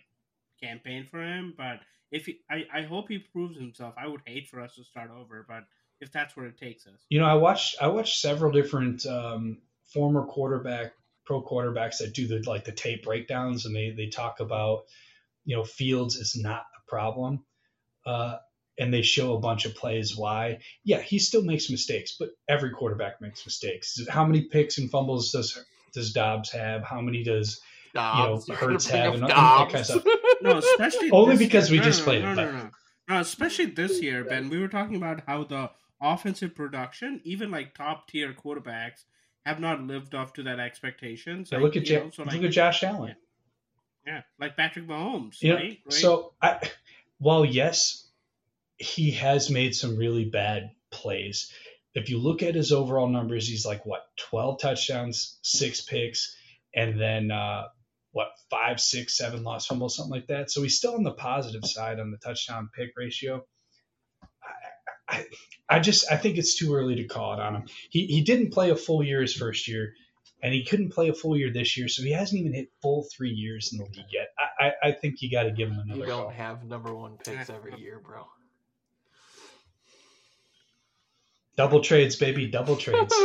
campaign 0.62 1.06
for 1.10 1.22
him. 1.22 1.54
But 1.58 1.82
if 2.12 2.28
he, 2.28 2.40
I, 2.50 2.66
I 2.74 2.82
hope 2.84 3.10
he 3.10 3.20
proves 3.20 3.58
himself. 3.58 3.94
I 3.98 4.08
would 4.08 4.22
hate 4.26 4.48
for 4.48 4.62
us 4.62 4.76
to 4.76 4.84
start 4.84 5.12
over, 5.12 5.46
but 5.48 5.66
if 6.02 6.12
that's 6.12 6.36
where 6.36 6.46
it 6.48 6.58
takes 6.58 6.86
us. 6.88 6.94
You 7.10 7.20
know, 7.20 7.26
I 7.26 7.36
watched 7.36 7.76
I 7.82 7.88
watched 7.88 8.20
several 8.20 8.52
different 8.52 9.06
um, 9.06 9.60
former 9.94 10.26
quarterback 10.26 10.94
pro 11.26 11.44
quarterbacks 11.44 11.98
that 12.00 12.14
do 12.14 12.28
the 12.28 12.44
like 12.48 12.66
the 12.66 12.72
tape 12.72 13.04
breakdowns 13.04 13.66
and 13.66 13.76
they 13.76 13.92
they 13.92 14.08
talk 14.08 14.40
about 14.40 14.84
you 15.44 15.56
know 15.56 15.64
Fields 15.64 16.16
is 16.16 16.36
not 16.36 16.66
the 16.74 16.82
problem. 16.88 17.44
Uh, 18.06 18.38
and 18.78 18.94
they 18.94 19.02
show 19.02 19.36
a 19.36 19.40
bunch 19.40 19.66
of 19.66 19.74
plays 19.74 20.16
why. 20.16 20.60
Yeah, 20.84 21.00
he 21.00 21.18
still 21.18 21.44
makes 21.44 21.70
mistakes, 21.70 22.16
but 22.20 22.30
every 22.48 22.72
quarterback 22.72 23.22
makes 23.22 23.46
mistakes. 23.46 24.00
How 24.10 24.26
many 24.26 24.42
picks 24.42 24.78
and 24.78 24.92
fumbles 24.92 25.32
does 25.32 25.64
does 25.94 26.12
Dobbs 26.12 26.52
have? 26.52 26.84
How 26.84 27.02
many 27.02 27.24
does 27.24 27.62
Dobbs. 27.94 28.48
you 28.48 28.54
know 28.54 28.60
Hurts 28.60 28.88
have? 28.88 29.14
And, 29.14 29.24
and 29.24 29.32
that 29.32 29.70
kind 29.70 29.76
of 29.76 29.86
stuff. 29.86 30.04
No, 30.42 30.58
especially 30.58 31.10
only 31.12 31.38
because 31.38 31.72
year. 31.72 31.80
we 31.80 31.84
no, 31.84 31.90
just 31.90 32.00
no, 32.02 32.06
played 32.06 32.22
no, 32.22 32.32
it. 32.34 32.36
No, 32.36 32.52
no, 32.52 32.70
no, 33.10 33.20
especially 33.20 33.66
this 33.68 34.02
year, 34.02 34.26
Ben. 34.26 34.50
We 34.50 34.60
were 34.60 34.68
talking 34.68 34.98
about 34.98 35.24
how 35.26 35.46
the 35.46 35.72
offensive 36.02 36.56
production, 36.56 37.22
even 37.24 37.52
like 37.52 37.74
top 37.74 38.08
tier 38.08 38.34
quarterbacks, 38.34 39.04
have 39.46 39.60
not 39.60 39.82
lived 39.82 40.16
up 40.16 40.34
to 40.36 40.44
that 40.44 40.60
expectations. 40.60 41.50
Yeah, 41.52 41.60
like, 41.60 41.64
look 41.64 41.76
at 41.78 41.90
ja- 41.90 42.00
know, 42.00 42.10
so 42.10 42.24
like, 42.24 42.34
look 42.34 42.44
at 42.44 42.52
Josh 42.52 42.84
Allen. 42.84 43.16
Yeah. 44.06 44.14
yeah, 44.14 44.22
like 44.40 44.58
Patrick 44.58 44.88
Mahomes. 44.88 45.42
You 45.42 45.54
right? 45.54 45.80
Right? 45.86 45.94
So, 45.94 46.34
I, 46.42 46.60
while 47.20 47.46
yes, 47.46 48.08
he 48.78 49.12
has 49.12 49.50
made 49.50 49.76
some 49.76 49.98
really 49.98 50.26
bad 50.26 50.72
plays. 50.92 51.52
If 51.94 52.10
you 52.10 52.18
look 52.18 52.44
at 52.44 52.56
his 52.56 52.72
overall 52.72 53.08
numbers, 53.08 53.48
he's 53.48 53.66
like 53.66 53.86
what 53.86 54.02
twelve 54.18 54.60
touchdowns, 54.60 55.40
six 55.44 55.82
picks, 55.82 56.36
and 56.74 57.00
then 57.00 57.32
uh, 57.32 57.64
what 58.12 58.30
five, 58.50 58.82
six, 58.82 59.18
seven 59.18 59.44
lost 59.44 59.68
fumbles, 59.68 59.96
something 59.96 60.12
like 60.12 60.28
that. 60.28 60.52
So 60.52 60.62
he's 60.62 60.78
still 60.78 60.96
on 60.96 61.04
the 61.04 61.14
positive 61.14 61.66
side 61.66 62.00
on 62.00 62.12
the 62.12 62.18
touchdown 62.18 62.70
pick 62.76 62.92
ratio. 62.98 63.46
I, 65.08 65.26
I 65.70 65.80
just 65.80 66.12
I 66.12 66.18
think 66.18 66.38
it's 66.38 66.58
too 66.58 66.74
early 66.74 66.96
to 66.96 67.06
call 67.06 67.34
it 67.34 67.40
on 67.40 67.56
him. 67.56 67.64
He 67.90 68.08
he 68.08 68.22
didn't 68.22 68.52
play 68.52 68.70
a 68.70 68.76
full 68.76 69.04
year 69.04 69.22
his 69.22 69.34
first 69.34 69.68
year, 69.68 69.94
and 70.42 70.54
he 70.54 70.64
couldn't 70.64 70.90
play 70.90 71.10
a 71.10 71.14
full 71.14 71.38
year 71.38 71.52
this 71.52 71.78
year, 71.78 71.88
so 71.88 72.04
he 72.04 72.12
hasn't 72.12 72.40
even 72.40 72.54
hit 72.54 72.72
full 72.82 73.08
three 73.16 73.32
years 73.32 73.72
in 73.72 73.80
the 73.80 73.86
league 73.86 74.12
yet. 74.12 74.30
I 74.38 74.66
I, 74.66 74.90
I 74.90 74.92
think 74.92 75.22
you 75.22 75.32
got 75.32 75.44
to 75.44 75.52
give 75.52 75.70
him 75.70 75.80
another. 75.80 76.02
You 76.02 76.06
don't 76.08 76.24
call. 76.24 76.30
have 76.30 76.64
number 76.64 76.94
one 76.94 77.18
picks 77.18 77.50
every 77.50 77.80
year, 77.80 78.00
bro. 78.04 78.26
Double 81.58 81.82
trades, 81.82 82.16
baby, 82.18 82.48
double 82.48 82.76
trades. 82.76 83.16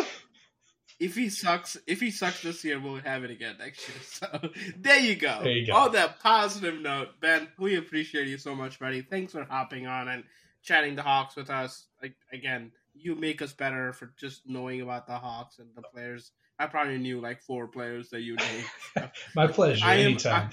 if 1.01 1.17
he 1.17 1.31
sucks, 1.31 1.77
if 1.87 1.99
he 1.99 2.11
sucks 2.11 2.43
this 2.43 2.63
year, 2.63 2.79
we'll 2.79 3.01
have 3.01 3.25
it 3.25 3.31
again 3.31 3.57
next 3.59 3.89
year. 3.89 3.99
So 4.03 4.51
there 4.79 5.01
you 5.01 5.17
go. 5.17 5.41
There 5.43 5.53
you 5.53 5.67
go. 5.67 5.75
On 5.75 5.93
that 5.93 6.21
positive 6.21 6.81
note, 6.81 7.21
Ben, 7.21 7.49
we 7.59 7.77
appreciate 7.77 8.29
you 8.29 8.39
so 8.39 8.55
much, 8.55 8.79
buddy. 8.79 9.03
Thanks 9.03 9.33
for 9.33 9.45
hopping 9.45 9.87
on 9.87 10.09
and 10.09 10.25
chatting 10.63 10.97
the 10.97 11.03
Hawks 11.03 11.37
with 11.37 11.51
us. 11.51 11.87
Like 12.03 12.15
again, 12.33 12.73
you 12.95 13.15
make 13.15 13.43
us 13.43 13.53
better 13.53 13.93
for 13.93 14.13
just 14.19 14.43
knowing 14.47 14.81
about 14.81 15.07
the 15.07 15.19
Hawks 15.19 15.59
and 15.59 15.69
the 15.75 15.83
players. 15.83 16.33
I 16.59 16.67
probably 16.67 16.99
knew 16.99 17.21
like 17.21 17.43
four 17.43 17.69
players 17.69 18.11
that 18.11 18.21
you 18.21 18.37
named. 18.37 19.11
My 19.35 19.47
pleasure. 19.47 19.85
I 19.85 19.95
am- 19.97 20.07
anytime. 20.11 20.51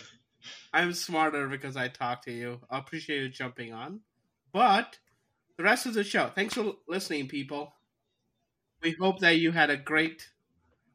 I'm 0.72 0.94
smarter 0.94 1.48
because 1.48 1.76
I 1.76 1.90
talked 1.90 2.24
to 2.26 2.32
you. 2.32 2.62
I 2.70 2.78
appreciate 2.78 3.22
you 3.22 3.30
jumping 3.30 3.74
on. 3.74 4.00
But 4.54 4.98
the 5.58 5.64
rest 5.64 5.86
of 5.86 5.94
the 5.94 6.04
show, 6.04 6.32
thanks 6.34 6.54
for 6.54 6.76
listening, 6.88 7.28
people. 7.28 7.74
We 8.82 8.96
hope 8.98 9.20
that 9.20 9.40
you 9.40 9.52
had 9.52 9.70
a 9.70 9.78
great 9.78 10.30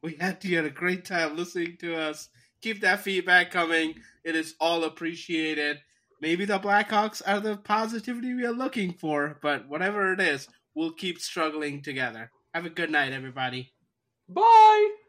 we 0.01 0.15
had 0.19 0.43
you 0.43 0.57
had 0.57 0.65
a 0.65 0.69
great 0.69 1.05
time 1.05 1.35
listening 1.37 1.77
to 1.79 1.95
us. 1.95 2.29
Keep 2.61 2.81
that 2.81 3.01
feedback 3.01 3.51
coming. 3.51 3.95
It 4.23 4.35
is 4.35 4.55
all 4.59 4.83
appreciated. 4.83 5.79
Maybe 6.23 6.45
the 6.45 6.57
Blackhawks 6.57 7.21
are 7.25 7.41
the 7.41 7.57
positivity 7.57 8.33
we 8.33 8.45
are 8.45 8.53
looking 8.53 8.93
for, 8.93 9.37
but 9.41 9.67
whatever 9.67 10.13
it 10.13 10.21
is, 10.21 10.47
we'll 10.73 10.93
keep 10.93 11.19
struggling 11.19 11.81
together. 11.81 12.31
Have 12.53 12.65
a 12.65 12.69
good 12.69 12.89
night, 12.89 13.11
everybody. 13.11 13.73
Bye. 14.29 15.02